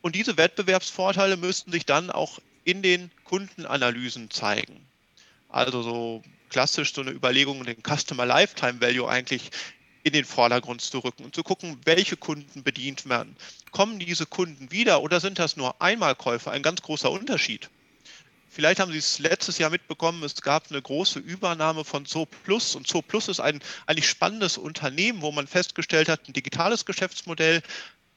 Und 0.00 0.14
diese 0.14 0.36
Wettbewerbsvorteile 0.36 1.36
müssten 1.36 1.72
sich 1.72 1.86
dann 1.86 2.10
auch 2.10 2.38
in 2.64 2.82
den 2.82 3.10
Kundenanalysen 3.24 4.30
zeigen. 4.30 4.86
Also 5.48 5.82
so 5.82 6.22
klassisch 6.50 6.94
so 6.94 7.00
eine 7.00 7.10
Überlegung, 7.10 7.64
den 7.64 7.82
Customer 7.82 8.26
Lifetime 8.26 8.80
Value 8.80 9.08
eigentlich 9.08 9.50
in 10.04 10.12
den 10.12 10.24
Vordergrund 10.24 10.82
zu 10.82 10.98
rücken 10.98 11.24
und 11.24 11.34
zu 11.34 11.42
gucken, 11.42 11.80
welche 11.84 12.16
Kunden 12.16 12.62
bedient 12.62 13.08
werden. 13.08 13.34
Kommen 13.70 13.98
diese 13.98 14.26
Kunden 14.26 14.70
wieder 14.70 15.02
oder 15.02 15.18
sind 15.20 15.38
das 15.38 15.56
nur 15.56 15.80
Einmalkäufer? 15.80 16.52
Ein 16.52 16.62
ganz 16.62 16.82
großer 16.82 17.10
Unterschied. 17.10 17.70
Vielleicht 18.54 18.78
haben 18.78 18.92
Sie 18.92 18.98
es 18.98 19.18
letztes 19.18 19.58
Jahr 19.58 19.70
mitbekommen, 19.70 20.22
es 20.22 20.40
gab 20.40 20.70
eine 20.70 20.80
große 20.80 21.18
Übernahme 21.18 21.84
von 21.84 22.06
ZooPlus 22.06 22.76
und 22.76 22.86
ZooPlus 22.86 23.26
ist 23.26 23.40
ein 23.40 23.60
eigentlich 23.86 24.08
spannendes 24.08 24.58
Unternehmen, 24.58 25.22
wo 25.22 25.32
man 25.32 25.48
festgestellt 25.48 26.08
hat, 26.08 26.28
ein 26.28 26.34
digitales 26.34 26.84
Geschäftsmodell, 26.84 27.62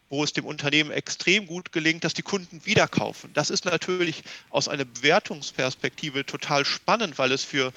wo 0.10 0.24
es 0.24 0.34
dem 0.34 0.46
Unternehmen 0.46 0.92
extrem 0.92 1.48
gut 1.48 1.72
gelingt, 1.72 2.04
dass 2.04 2.14
die 2.14 2.22
Kunden 2.22 2.64
wieder 2.64 2.88
kaufen. 2.88 3.32
Das 3.34 3.50
ist 3.50 3.66
natürlich 3.66 4.22
aus 4.52 4.68
einer 4.68 4.86
Bewertungsperspektive 4.86 6.24
total 6.24 6.66
spannend, 6.66 7.18
weil 7.18 7.32
es 7.32 7.44
für 7.44 7.74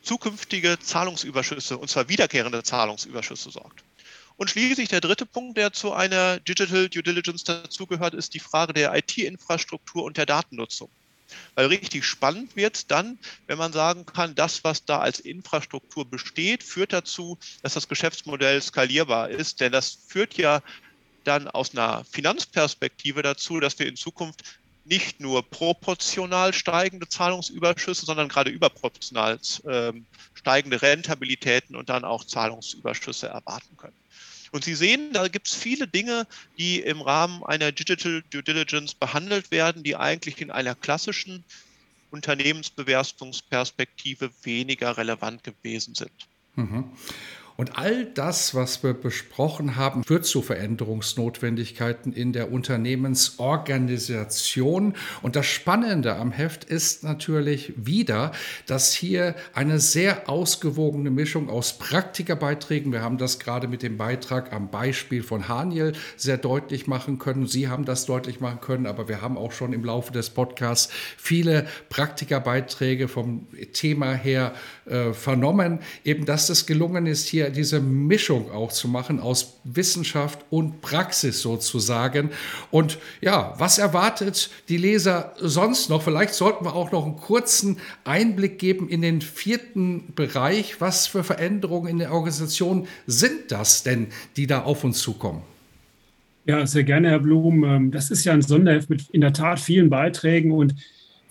zukünftige 0.00 0.78
Zahlungsüberschüsse, 0.78 1.76
und 1.76 1.90
zwar 1.90 2.08
wiederkehrende 2.08 2.62
Zahlungsüberschüsse 2.62 3.50
sorgt. 3.50 3.84
Und 4.38 4.48
schließlich 4.48 4.88
der 4.88 5.02
dritte 5.02 5.26
Punkt, 5.26 5.58
der 5.58 5.74
zu 5.74 5.92
einer 5.92 6.40
Digital 6.40 6.88
Due 6.88 7.02
Diligence 7.02 7.44
dazugehört, 7.44 8.14
ist 8.14 8.32
die 8.32 8.40
Frage 8.40 8.72
der 8.72 8.94
IT-Infrastruktur 8.94 10.04
und 10.04 10.16
der 10.16 10.24
Datennutzung. 10.24 10.88
Weil 11.54 11.66
richtig 11.66 12.04
spannend 12.04 12.56
wird 12.56 12.90
dann, 12.90 13.18
wenn 13.46 13.58
man 13.58 13.72
sagen 13.72 14.06
kann, 14.06 14.34
das, 14.34 14.64
was 14.64 14.84
da 14.84 14.98
als 15.00 15.20
Infrastruktur 15.20 16.08
besteht, 16.08 16.62
führt 16.62 16.92
dazu, 16.92 17.38
dass 17.62 17.74
das 17.74 17.88
Geschäftsmodell 17.88 18.60
skalierbar 18.62 19.30
ist. 19.30 19.60
Denn 19.60 19.72
das 19.72 19.98
führt 20.06 20.36
ja 20.36 20.62
dann 21.24 21.48
aus 21.48 21.72
einer 21.72 22.04
Finanzperspektive 22.04 23.22
dazu, 23.22 23.60
dass 23.60 23.78
wir 23.78 23.86
in 23.86 23.96
Zukunft 23.96 24.42
nicht 24.84 25.20
nur 25.20 25.48
proportional 25.48 26.52
steigende 26.52 27.08
Zahlungsüberschüsse, 27.08 28.04
sondern 28.04 28.28
gerade 28.28 28.50
überproportional 28.50 29.38
äh, 29.64 29.92
steigende 30.34 30.82
Rentabilitäten 30.82 31.76
und 31.76 31.88
dann 31.88 32.04
auch 32.04 32.24
Zahlungsüberschüsse 32.24 33.28
erwarten 33.28 33.76
können. 33.76 34.01
Und 34.52 34.64
Sie 34.64 34.74
sehen, 34.74 35.12
da 35.12 35.28
gibt 35.28 35.48
es 35.48 35.54
viele 35.54 35.86
Dinge, 35.88 36.26
die 36.58 36.80
im 36.80 37.00
Rahmen 37.00 37.42
einer 37.42 37.72
Digital 37.72 38.22
Due 38.30 38.42
Diligence 38.42 38.92
behandelt 38.94 39.50
werden, 39.50 39.82
die 39.82 39.96
eigentlich 39.96 40.42
in 40.42 40.50
einer 40.50 40.74
klassischen 40.74 41.42
Unternehmensbewertungsperspektive 42.10 44.30
weniger 44.42 44.98
relevant 44.98 45.42
gewesen 45.42 45.94
sind. 45.94 46.12
Mhm. 46.54 46.92
Und 47.56 47.78
all 47.78 48.04
das, 48.06 48.54
was 48.54 48.82
wir 48.82 48.94
besprochen 48.94 49.76
haben, 49.76 50.02
führt 50.04 50.24
zu 50.24 50.40
Veränderungsnotwendigkeiten 50.42 52.12
in 52.12 52.32
der 52.32 52.50
Unternehmensorganisation. 52.50 54.94
Und 55.20 55.36
das 55.36 55.46
Spannende 55.46 56.16
am 56.16 56.32
Heft 56.32 56.64
ist 56.64 57.04
natürlich 57.04 57.74
wieder, 57.76 58.32
dass 58.66 58.92
hier 58.92 59.36
eine 59.54 59.78
sehr 59.80 60.28
ausgewogene 60.28 61.10
Mischung 61.10 61.48
aus 61.50 61.78
Praktikerbeitrigen, 61.78 62.92
wir 62.92 63.02
haben 63.02 63.18
das 63.18 63.38
gerade 63.38 63.68
mit 63.68 63.82
dem 63.82 63.98
Beitrag 63.98 64.52
am 64.52 64.70
Beispiel 64.70 65.22
von 65.22 65.48
Haniel 65.48 65.92
sehr 66.16 66.38
deutlich 66.38 66.86
machen 66.86 67.18
können. 67.18 67.46
Sie 67.46 67.68
haben 67.68 67.84
das 67.84 68.06
deutlich 68.06 68.40
machen 68.40 68.60
können, 68.60 68.86
aber 68.86 69.08
wir 69.08 69.20
haben 69.20 69.36
auch 69.36 69.50
schon 69.52 69.72
im 69.72 69.84
Laufe 69.84 70.12
des 70.12 70.30
Podcasts 70.30 70.92
viele 71.16 71.66
Praktikerbeiträ 71.90 73.08
vom 73.08 73.48
Thema 73.72 74.14
her 74.14 74.54
äh, 74.86 75.12
vernommen, 75.12 75.80
eben 76.04 76.24
dass 76.24 76.48
es 76.48 76.66
gelungen 76.66 77.06
ist, 77.06 77.28
hier 77.28 77.41
diese 77.50 77.80
Mischung 77.80 78.50
auch 78.50 78.72
zu 78.72 78.88
machen 78.88 79.20
aus 79.20 79.58
Wissenschaft 79.64 80.40
und 80.50 80.80
Praxis 80.80 81.42
sozusagen. 81.42 82.30
Und 82.70 82.98
ja, 83.20 83.54
was 83.58 83.78
erwartet 83.78 84.50
die 84.68 84.76
Leser 84.76 85.34
sonst 85.38 85.90
noch? 85.90 86.02
Vielleicht 86.02 86.34
sollten 86.34 86.64
wir 86.64 86.74
auch 86.74 86.92
noch 86.92 87.04
einen 87.04 87.16
kurzen 87.16 87.78
Einblick 88.04 88.58
geben 88.58 88.88
in 88.88 89.02
den 89.02 89.20
vierten 89.20 90.14
Bereich. 90.14 90.80
Was 90.80 91.06
für 91.06 91.24
Veränderungen 91.24 91.88
in 91.88 91.98
der 91.98 92.12
Organisation 92.12 92.86
sind 93.06 93.50
das 93.50 93.82
denn, 93.82 94.08
die 94.36 94.46
da 94.46 94.62
auf 94.62 94.84
uns 94.84 94.98
zukommen? 95.00 95.42
Ja, 96.44 96.66
sehr 96.66 96.82
gerne, 96.82 97.10
Herr 97.10 97.20
Blum. 97.20 97.64
Ähm, 97.64 97.90
das 97.92 98.10
ist 98.10 98.24
ja 98.24 98.32
ein 98.32 98.42
Sonderheft 98.42 98.90
mit 98.90 99.08
in 99.10 99.20
der 99.20 99.32
Tat 99.32 99.60
vielen 99.60 99.90
Beiträgen 99.90 100.50
und 100.50 100.74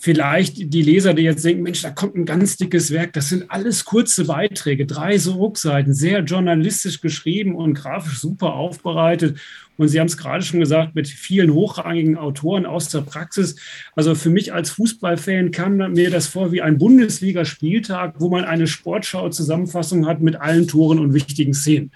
vielleicht 0.01 0.73
die 0.73 0.81
Leser, 0.81 1.13
die 1.13 1.21
jetzt 1.21 1.45
denken, 1.45 1.61
Mensch, 1.61 1.83
da 1.83 1.91
kommt 1.91 2.15
ein 2.15 2.25
ganz 2.25 2.57
dickes 2.57 2.89
Werk. 2.89 3.13
Das 3.13 3.29
sind 3.29 3.51
alles 3.51 3.85
kurze 3.85 4.25
Beiträge, 4.25 4.87
drei 4.87 5.19
so 5.19 5.33
Rückseiten, 5.33 5.93
sehr 5.93 6.21
journalistisch 6.21 7.01
geschrieben 7.01 7.55
und 7.55 7.75
grafisch 7.75 8.19
super 8.19 8.53
aufbereitet. 8.53 9.39
Und 9.77 9.89
Sie 9.89 9.99
haben 9.99 10.07
es 10.07 10.17
gerade 10.17 10.43
schon 10.43 10.59
gesagt, 10.59 10.95
mit 10.95 11.07
vielen 11.07 11.53
hochrangigen 11.53 12.17
Autoren 12.17 12.65
aus 12.65 12.89
der 12.89 13.01
Praxis. 13.01 13.55
Also 13.95 14.15
für 14.15 14.31
mich 14.31 14.51
als 14.53 14.71
Fußballfan 14.71 15.51
kam 15.51 15.77
mir 15.77 16.09
das 16.09 16.25
vor 16.25 16.51
wie 16.51 16.63
ein 16.63 16.79
Bundesligaspieltag, 16.79 18.15
wo 18.17 18.29
man 18.29 18.43
eine 18.43 18.65
Sportschau-Zusammenfassung 18.65 20.07
hat 20.07 20.21
mit 20.21 20.35
allen 20.35 20.67
Toren 20.67 20.97
und 20.97 21.13
wichtigen 21.13 21.53
Szenen. 21.53 21.91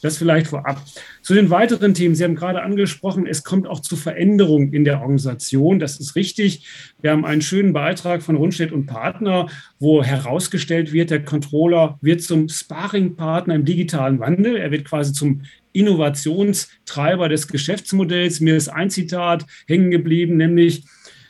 Das 0.00 0.16
vielleicht 0.16 0.46
vorab. 0.46 0.84
Zu 1.22 1.34
den 1.34 1.50
weiteren 1.50 1.92
Themen. 1.92 2.14
Sie 2.14 2.22
haben 2.22 2.36
gerade 2.36 2.62
angesprochen, 2.62 3.26
es 3.26 3.42
kommt 3.42 3.66
auch 3.66 3.80
zu 3.80 3.96
Veränderungen 3.96 4.72
in 4.72 4.84
der 4.84 5.00
Organisation. 5.00 5.80
Das 5.80 5.98
ist 5.98 6.14
richtig. 6.14 6.66
Wir 7.00 7.10
haben 7.10 7.24
einen 7.24 7.42
schönen 7.42 7.72
Beitrag 7.72 8.22
von 8.22 8.36
Rundstedt 8.36 8.70
und 8.70 8.86
Partner, 8.86 9.48
wo 9.80 10.04
herausgestellt 10.04 10.92
wird, 10.92 11.10
der 11.10 11.24
Controller 11.24 11.98
wird 12.00 12.22
zum 12.22 12.48
Sparringpartner 12.48 13.56
im 13.56 13.64
digitalen 13.64 14.20
Wandel. 14.20 14.56
Er 14.56 14.70
wird 14.70 14.84
quasi 14.84 15.12
zum 15.12 15.42
Innovationstreiber 15.72 17.28
des 17.28 17.48
Geschäftsmodells. 17.48 18.40
Mir 18.40 18.56
ist 18.56 18.68
ein 18.68 18.90
Zitat 18.90 19.46
hängen 19.66 19.90
geblieben, 19.90 20.36
nämlich 20.36 20.84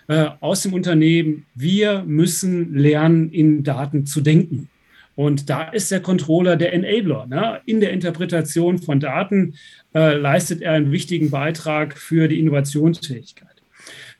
äh, 0.08 0.26
aus 0.40 0.62
dem 0.62 0.74
Unternehmen, 0.74 1.46
wir 1.54 2.02
müssen 2.06 2.74
lernen, 2.74 3.30
in 3.30 3.62
Daten 3.62 4.06
zu 4.06 4.20
denken. 4.20 4.68
Und 5.18 5.50
da 5.50 5.64
ist 5.64 5.90
der 5.90 5.98
Controller 5.98 6.54
der 6.54 6.72
Enabler. 6.72 7.26
Ne? 7.26 7.60
In 7.66 7.80
der 7.80 7.90
Interpretation 7.90 8.78
von 8.78 9.00
Daten 9.00 9.56
äh, 9.92 10.16
leistet 10.16 10.62
er 10.62 10.74
einen 10.74 10.92
wichtigen 10.92 11.32
Beitrag 11.32 11.98
für 11.98 12.28
die 12.28 12.38
Innovationsfähigkeit. 12.38 13.60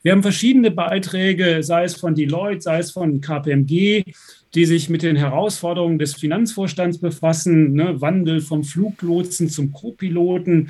Wir 0.03 0.11
haben 0.11 0.23
verschiedene 0.23 0.71
Beiträge, 0.71 1.63
sei 1.63 1.85
es 1.85 1.95
von 1.95 2.15
Deloitte, 2.15 2.59
sei 2.59 2.79
es 2.79 2.91
von 2.91 3.21
KPMG, 3.21 4.03
die 4.53 4.65
sich 4.65 4.89
mit 4.89 5.01
den 5.01 5.15
Herausforderungen 5.15 5.99
des 5.99 6.15
Finanzvorstands 6.15 6.97
befassen, 6.97 7.71
ne? 7.71 8.01
Wandel 8.01 8.41
vom 8.41 8.65
Fluglotsen 8.65 9.47
zum 9.47 9.71
Co-Piloten 9.71 10.69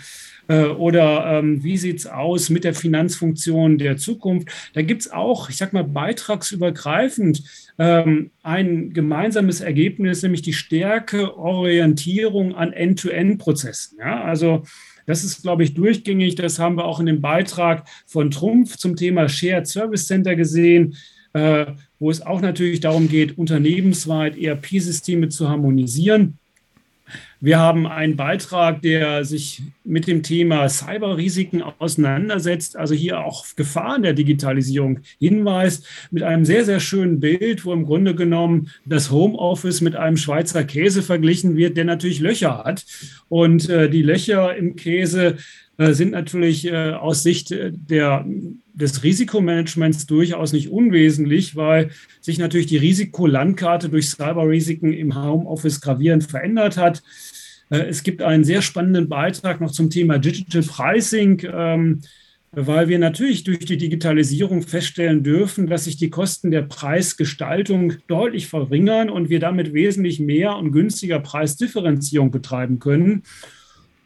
oder 0.53 1.39
ähm, 1.39 1.63
wie 1.63 1.77
sieht 1.77 1.99
es 1.99 2.07
aus 2.07 2.49
mit 2.49 2.63
der 2.63 2.73
Finanzfunktion 2.73 3.77
der 3.77 3.97
Zukunft. 3.97 4.49
Da 4.73 4.81
gibt 4.81 5.01
es 5.01 5.11
auch, 5.11 5.49
ich 5.49 5.57
sag 5.57 5.73
mal, 5.73 5.83
beitragsübergreifend 5.83 7.43
ähm, 7.77 8.31
ein 8.41 8.91
gemeinsames 8.93 9.61
Ergebnis, 9.61 10.23
nämlich 10.23 10.41
die 10.41 10.53
stärke 10.53 11.37
Orientierung 11.37 12.55
an 12.55 12.73
End-to-End-Prozessen. 12.73 13.99
Ja? 13.99 14.23
Also 14.23 14.63
das 15.05 15.23
ist, 15.23 15.43
glaube 15.43 15.63
ich, 15.63 15.73
durchgängig. 15.75 16.35
Das 16.35 16.59
haben 16.59 16.77
wir 16.77 16.85
auch 16.85 16.99
in 16.99 17.05
dem 17.05 17.21
Beitrag 17.21 17.87
von 18.05 18.31
Trumpf 18.31 18.77
zum 18.77 18.95
Thema 18.95 19.29
Shared 19.29 19.67
Service 19.67 20.07
Center 20.07 20.35
gesehen. 20.35 20.95
Äh, 21.33 21.67
wo 21.99 22.09
es 22.09 22.25
auch 22.25 22.41
natürlich 22.41 22.79
darum 22.79 23.07
geht, 23.07 23.37
unternehmensweit 23.37 24.35
ERP-Systeme 24.35 25.29
zu 25.29 25.47
harmonisieren. 25.47 26.39
Wir 27.41 27.57
haben 27.57 27.87
einen 27.87 28.17
Beitrag, 28.17 28.81
der 28.81 29.23
sich 29.23 29.61
mit 29.85 30.07
dem 30.07 30.23
Thema 30.23 30.67
Cyberrisiken 30.67 31.61
auseinandersetzt, 31.61 32.75
also 32.75 32.93
hier 32.93 33.21
auch 33.21 33.45
Gefahren 33.55 34.03
der 34.03 34.13
Digitalisierung 34.13 34.99
hinweist, 35.19 35.85
mit 36.11 36.23
einem 36.23 36.43
sehr, 36.43 36.65
sehr 36.65 36.81
schönen 36.81 37.21
Bild, 37.21 37.63
wo 37.63 37.71
im 37.71 37.85
Grunde 37.85 38.13
genommen 38.13 38.71
das 38.85 39.09
Homeoffice 39.09 39.79
mit 39.79 39.95
einem 39.95 40.17
Schweizer 40.17 40.65
Käse 40.65 41.01
verglichen 41.01 41.55
wird, 41.55 41.77
der 41.77 41.85
natürlich 41.85 42.19
Löcher 42.19 42.63
hat. 42.65 42.85
Und 43.29 43.69
äh, 43.69 43.89
die 43.89 44.03
Löcher 44.03 44.55
im 44.57 44.75
Käse 44.75 45.37
äh, 45.77 45.93
sind 45.93 46.11
natürlich 46.11 46.67
äh, 46.67 46.91
aus 46.91 47.23
Sicht 47.23 47.51
äh, 47.51 47.71
der, 47.71 48.25
des 48.79 49.03
Risikomanagements 49.03 50.05
durchaus 50.05 50.53
nicht 50.53 50.69
unwesentlich, 50.69 51.55
weil 51.55 51.91
sich 52.21 52.37
natürlich 52.37 52.67
die 52.67 52.77
Risikolandkarte 52.77 53.89
durch 53.89 54.09
Cyberrisiken 54.09 54.93
im 54.93 55.15
Homeoffice 55.15 55.81
gravierend 55.81 56.23
verändert 56.23 56.77
hat. 56.77 57.03
Es 57.69 58.03
gibt 58.03 58.21
einen 58.21 58.43
sehr 58.43 58.61
spannenden 58.61 59.09
Beitrag 59.09 59.61
noch 59.61 59.71
zum 59.71 59.89
Thema 59.89 60.17
Digital 60.17 60.63
Pricing, 60.63 61.43
ähm, 61.53 62.01
weil 62.51 62.87
wir 62.87 62.97
natürlich 62.97 63.43
durch 63.43 63.59
die 63.59 63.77
Digitalisierung 63.77 64.63
feststellen 64.63 65.21
dürfen, 65.21 65.67
dass 65.67 65.83
sich 65.83 65.97
die 65.97 66.09
Kosten 66.09 66.49
der 66.49 66.63
Preisgestaltung 66.63 67.93
deutlich 68.07 68.47
verringern 68.47 69.11
und 69.11 69.29
wir 69.29 69.39
damit 69.39 69.73
wesentlich 69.73 70.19
mehr 70.19 70.55
und 70.55 70.71
günstiger 70.71 71.19
Preisdifferenzierung 71.19 72.31
betreiben 72.31 72.79
können. 72.79 73.21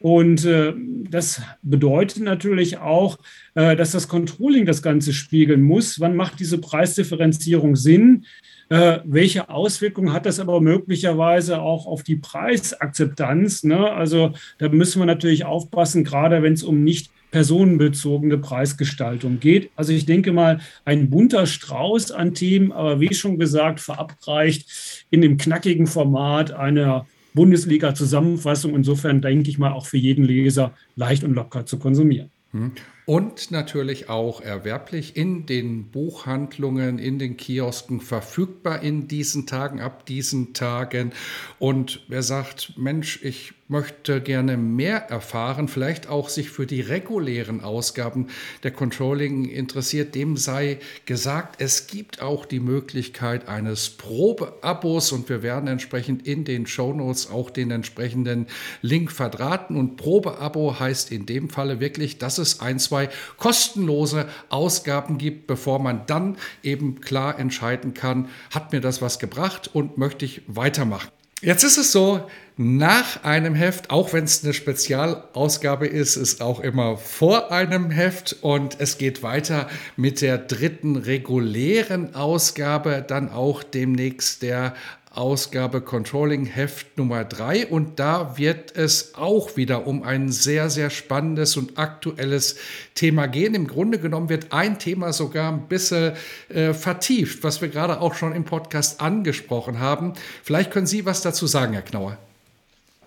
Und 0.02 0.44
äh, 0.44 0.74
das 1.10 1.42
bedeutet 1.62 2.24
natürlich 2.24 2.80
auch, 2.80 3.18
äh, 3.18 3.22
dass 3.54 3.92
das 3.92 4.08
Controlling 4.08 4.66
das 4.66 4.82
Ganze 4.82 5.14
spiegeln 5.14 5.62
muss. 5.62 6.00
Wann 6.00 6.16
macht 6.16 6.40
diese 6.40 6.58
Preisdifferenzierung 6.58 7.76
Sinn? 7.76 8.26
Äh, 8.70 9.00
welche 9.04 9.50
Auswirkungen 9.50 10.14
hat 10.14 10.26
das 10.26 10.40
aber 10.40 10.62
möglicherweise 10.62 11.62
auch 11.62 11.86
auf 11.86 12.04
die 12.04 12.16
Preisakzeptanz? 12.16 13.64
Ne? 13.64 13.92
Also 13.92 14.34
da 14.58 14.70
müssen 14.70 15.00
wir 15.00 15.06
natürlich 15.06 15.46
aufpassen, 15.46 16.04
gerade 16.04 16.42
wenn 16.42 16.54
es 16.54 16.64
um 16.64 16.84
nicht 16.84 17.12
personenbezogene 17.30 18.38
Preisgestaltung 18.38 19.40
geht. 19.40 19.72
Also 19.76 19.92
ich 19.92 20.06
denke 20.06 20.32
mal, 20.32 20.60
ein 20.86 21.10
bunter 21.10 21.46
Strauß 21.46 22.12
an 22.12 22.34
Themen, 22.34 22.72
aber 22.72 23.00
wie 23.00 23.14
schon 23.14 23.40
gesagt, 23.40 23.80
verabreicht 23.80 25.06
in 25.10 25.22
dem 25.22 25.38
knackigen 25.38 25.88
Format 25.88 26.52
einer 26.52 27.08
Bundesliga-Zusammenfassung. 27.34 28.76
Insofern 28.76 29.22
denke 29.22 29.50
ich 29.50 29.58
mal 29.58 29.72
auch 29.72 29.88
für 29.88 29.98
jeden 29.98 30.24
Leser 30.24 30.74
leicht 30.96 31.24
und 31.24 31.34
locker 31.34 31.66
zu 31.66 31.80
konsumieren. 31.80 32.30
Hm. 32.52 32.72
Und 33.06 33.52
natürlich 33.52 34.08
auch 34.08 34.40
erwerblich 34.40 35.18
in 35.18 35.46
den 35.46 35.92
Buchhandlungen, 35.92 37.00
in 37.00 37.20
den 37.20 37.36
Kiosken 37.36 38.00
verfügbar 38.00 38.82
in 38.82 39.10
diesen 39.10 39.46
Tagen, 39.46 39.82
ab 39.82 40.06
diesen 40.06 40.54
Tagen. 40.54 41.12
Und 41.60 42.02
wer 42.08 42.24
sagt, 42.24 42.74
Mensch, 42.78 43.20
ich 43.24 43.54
möchte 43.74 44.22
gerne 44.22 44.56
mehr 44.56 45.10
erfahren, 45.10 45.68
vielleicht 45.68 46.08
auch 46.08 46.30
sich 46.30 46.52
für 46.52 46.68
die 46.68 46.82
regulären 46.82 47.62
Ausgaben 47.62 48.28
der 48.62 48.72
Controlling 48.72 49.46
interessiert, 49.46 50.14
dem 50.14 50.38
sei 50.38 50.80
gesagt, 51.06 51.60
es 51.60 51.88
gibt 51.88 52.22
auch 52.22 52.46
die 52.46 52.60
Möglichkeit 52.60 53.48
eines 53.48 53.90
Probeabos 53.90 55.12
und 55.12 55.28
wir 55.28 55.42
werden 55.42 55.68
entsprechend 55.68 56.28
in 56.28 56.46
den 56.46 56.68
Shownotes 56.68 57.32
auch 57.32 57.50
den 57.50 57.72
entsprechenden 57.72 58.46
Link 58.84 59.12
verdrahten. 59.12 59.76
Und 59.76 59.98
Probeabo 59.98 60.80
heißt 60.80 61.12
in 61.12 61.26
dem 61.26 61.50
Falle 61.50 61.80
wirklich, 61.80 62.20
dass 62.20 62.38
es 62.38 62.60
ein, 62.60 62.78
zwei 62.78 62.93
kostenlose 63.38 64.28
Ausgaben 64.50 65.18
gibt, 65.18 65.48
bevor 65.48 65.80
man 65.80 66.06
dann 66.08 66.38
eben 66.62 67.02
klar 67.02 67.40
entscheiden 67.40 67.94
kann, 67.94 68.30
hat 68.54 68.72
mir 68.72 68.82
das 68.82 69.02
was 69.02 69.20
gebracht 69.20 69.70
und 69.74 69.98
möchte 69.98 70.26
ich 70.26 70.42
weitermachen. 70.48 71.10
Jetzt 71.44 71.64
ist 71.64 71.78
es 71.78 71.92
so, 71.92 72.22
nach 72.56 73.26
einem 73.26 73.54
Heft, 73.54 73.90
auch 73.90 74.14
wenn 74.14 74.24
es 74.24 74.46
eine 74.46 74.54
Spezialausgabe 74.54 75.88
ist, 75.88 76.16
ist 76.16 76.42
auch 76.42 76.62
immer 76.62 76.96
vor 76.96 77.52
einem 77.52 77.92
Heft 77.92 78.38
und 78.42 78.80
es 78.80 78.98
geht 78.98 79.24
weiter 79.24 79.68
mit 79.98 80.22
der 80.22 80.38
dritten 80.38 80.96
regulären 80.96 82.16
Ausgabe, 82.16 83.04
dann 83.06 83.30
auch 83.30 83.62
demnächst 83.62 84.42
der 84.42 84.74
Ausgabe 85.14 85.82
Controlling 85.82 86.46
Heft 86.46 86.98
Nummer 86.98 87.24
3 87.24 87.68
und 87.68 88.00
da 88.00 88.38
wird 88.38 88.76
es 88.76 89.14
auch 89.14 89.56
wieder 89.56 89.86
um 89.86 90.02
ein 90.02 90.32
sehr, 90.32 90.72
sehr 90.72 90.90
spannendes 90.90 91.56
und 91.56 91.78
aktuelles 91.78 92.56
Thema 92.96 93.28
gehen. 93.28 93.54
Im 93.54 93.68
Grunde 93.68 94.00
genommen 94.00 94.30
wird 94.30 94.52
ein 94.52 94.80
Thema 94.80 95.14
sogar 95.14 95.52
ein 95.52 95.68
bisschen 95.68 96.14
äh, 96.50 96.74
vertieft, 96.74 97.44
was 97.44 97.62
wir 97.62 97.70
gerade 97.70 98.02
auch 98.02 98.16
schon 98.16 98.34
im 98.34 98.44
Podcast 98.44 99.02
angesprochen 99.02 99.80
haben. 99.80 100.14
Vielleicht 100.42 100.72
können 100.72 100.88
Sie 100.88 101.06
was 101.06 101.22
dazu 101.22 101.46
sagen, 101.46 101.74
Herr 101.74 101.84
Knauer. 101.84 102.18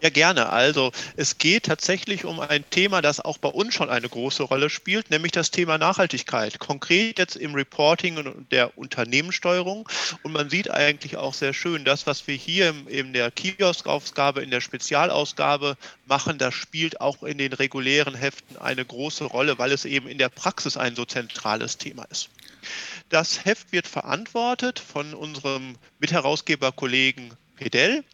Ja, 0.03 0.11
gerne. 0.11 0.51
Also 0.51 0.93
es 1.17 1.39
geht 1.39 1.65
tatsächlich 1.65 2.27
um 2.27 2.39
ein 2.39 2.69
Thema, 2.69 3.01
das 3.01 3.19
auch 3.19 3.39
bei 3.39 3.49
uns 3.49 3.75
schon 3.75 3.89
eine 3.89 4.09
große 4.09 4.43
Rolle 4.43 4.69
spielt, 4.69 5.11
nämlich 5.11 5.33
das 5.33 5.51
Thema 5.51 5.79
Nachhaltigkeit. 5.79 6.59
Konkret 6.59 7.19
jetzt 7.19 7.37
im 7.37 7.55
Reporting 7.55 8.19
und 8.19 8.53
der 8.53 8.77
Unternehmenssteuerung. 8.77 9.89
Und 10.23 10.33
man 10.33 10.51
sieht 10.51 10.71
eigentlich 10.71 11.17
auch 11.17 11.33
sehr 11.33 11.55
schön, 11.55 11.87
das, 11.87 12.07
was 12.07 12.27
wir 12.27 12.35
hier 12.35 12.75
in 12.89 13.15
der 13.15 13.31
Kiosk-Ausgabe, 13.31 14.43
in 14.43 14.51
der 14.51 14.61
Spezialausgabe 14.61 15.79
machen, 16.05 16.37
das 16.37 16.53
spielt 16.53 17.01
auch 17.01 17.23
in 17.23 17.39
den 17.39 17.55
regulären 17.55 18.15
Heften 18.15 18.59
eine 18.59 18.85
große 18.85 19.25
Rolle, 19.25 19.59
weil 19.59 19.73
es 19.73 19.87
eben 19.87 20.09
in 20.09 20.19
der 20.19 20.29
Praxis 20.29 20.77
ein 20.77 20.95
so 20.95 21.07
zentrales 21.07 21.79
Thema 21.79 22.05
ist. 22.11 22.29
Das 23.09 23.47
Heft 23.47 23.73
wird 23.73 23.87
verantwortet 23.87 24.79
von 24.79 25.15
unserem 25.15 25.77
Mitherausgeberkollegen 26.01 27.33
Pedell 27.57 28.05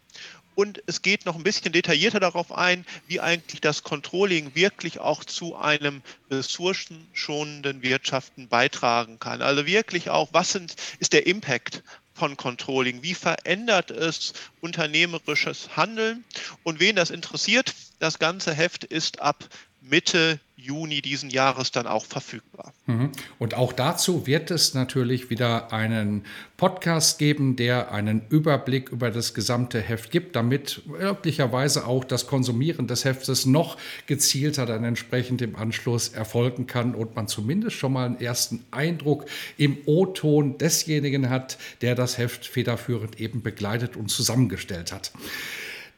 und 0.55 0.81
es 0.85 1.01
geht 1.01 1.25
noch 1.25 1.35
ein 1.35 1.43
bisschen 1.43 1.71
detaillierter 1.71 2.19
darauf 2.19 2.51
ein, 2.51 2.85
wie 3.07 3.19
eigentlich 3.19 3.61
das 3.61 3.83
Controlling 3.83 4.55
wirklich 4.55 4.99
auch 4.99 5.23
zu 5.23 5.55
einem 5.55 6.01
ressourcenschonenden 6.29 7.81
Wirtschaften 7.81 8.47
beitragen 8.47 9.19
kann. 9.19 9.41
Also 9.41 9.65
wirklich 9.65 10.09
auch, 10.09 10.29
was 10.31 10.51
sind, 10.51 10.75
ist 10.99 11.13
der 11.13 11.27
Impact 11.27 11.83
von 12.13 12.37
Controlling? 12.37 13.03
Wie 13.03 13.15
verändert 13.15 13.91
es 13.91 14.33
unternehmerisches 14.61 15.75
Handeln? 15.75 16.23
Und 16.63 16.79
wen 16.79 16.95
das 16.95 17.09
interessiert, 17.09 17.73
das 17.99 18.19
ganze 18.19 18.53
Heft 18.53 18.83
ist 18.83 19.21
ab 19.21 19.47
Mitte 19.89 20.39
Juni 20.63 21.01
diesen 21.01 21.29
Jahres 21.29 21.71
dann 21.71 21.87
auch 21.87 22.05
verfügbar. 22.05 22.73
Mhm. 22.85 23.11
Und 23.37 23.53
auch 23.53 23.73
dazu 23.73 24.25
wird 24.25 24.49
es 24.49 24.73
natürlich 24.73 25.29
wieder 25.29 25.73
einen 25.73 26.23
Podcast 26.55 27.19
geben, 27.19 27.57
der 27.57 27.91
einen 27.91 28.21
Überblick 28.29 28.89
über 28.89 29.11
das 29.11 29.33
gesamte 29.33 29.81
Heft 29.81 30.09
gibt, 30.09 30.37
damit 30.37 30.83
möglicherweise 30.87 31.85
auch 31.85 32.05
das 32.05 32.27
Konsumieren 32.27 32.87
des 32.87 33.03
Heftes 33.03 33.45
noch 33.45 33.77
gezielter 34.07 34.65
dann 34.65 34.85
entsprechend 34.85 35.41
im 35.41 35.57
Anschluss 35.57 36.09
erfolgen 36.09 36.65
kann 36.65 36.95
und 36.95 37.15
man 37.15 37.27
zumindest 37.27 37.75
schon 37.75 37.91
mal 37.91 38.05
einen 38.05 38.21
ersten 38.21 38.63
Eindruck 38.71 39.25
im 39.57 39.77
O-Ton 39.85 40.57
desjenigen 40.57 41.29
hat, 41.29 41.57
der 41.81 41.95
das 41.95 42.17
Heft 42.17 42.45
federführend 42.45 43.19
eben 43.19 43.43
begleitet 43.43 43.97
und 43.97 44.09
zusammengestellt 44.09 44.93
hat. 44.93 45.11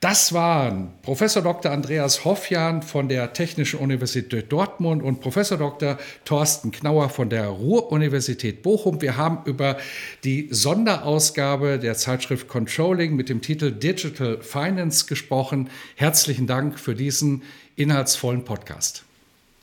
Das 0.05 0.33
waren 0.33 0.93
Professor 1.01 1.41
Dr. 1.41 1.71
Andreas 1.71 2.25
Hoffjan 2.25 2.83
von 2.83 3.09
der 3.09 3.33
Technischen 3.33 3.79
Universität 3.79 4.51
Dortmund 4.51 5.01
und 5.01 5.19
Professor 5.19 5.57
Dr. 5.57 5.97
Thorsten 6.25 6.69
Knauer 6.71 7.09
von 7.09 7.31
der 7.31 7.47
Ruhr-Universität 7.47 8.61
Bochum. 8.61 9.01
Wir 9.01 9.17
haben 9.17 9.39
über 9.45 9.79
die 10.23 10.47
Sonderausgabe 10.51 11.79
der 11.79 11.95
Zeitschrift 11.95 12.47
Controlling 12.47 13.15
mit 13.15 13.29
dem 13.29 13.41
Titel 13.41 13.71
Digital 13.71 14.43
Finance 14.43 15.07
gesprochen. 15.07 15.71
Herzlichen 15.95 16.45
Dank 16.45 16.79
für 16.79 16.93
diesen 16.93 17.41
inhaltsvollen 17.75 18.45
Podcast. 18.45 19.05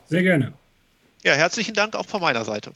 Sehr 0.08 0.24
gerne. 0.24 0.54
Ja, 1.22 1.34
herzlichen 1.34 1.74
Dank 1.74 1.94
auch 1.94 2.06
von 2.06 2.20
meiner 2.20 2.44
Seite. 2.44 2.72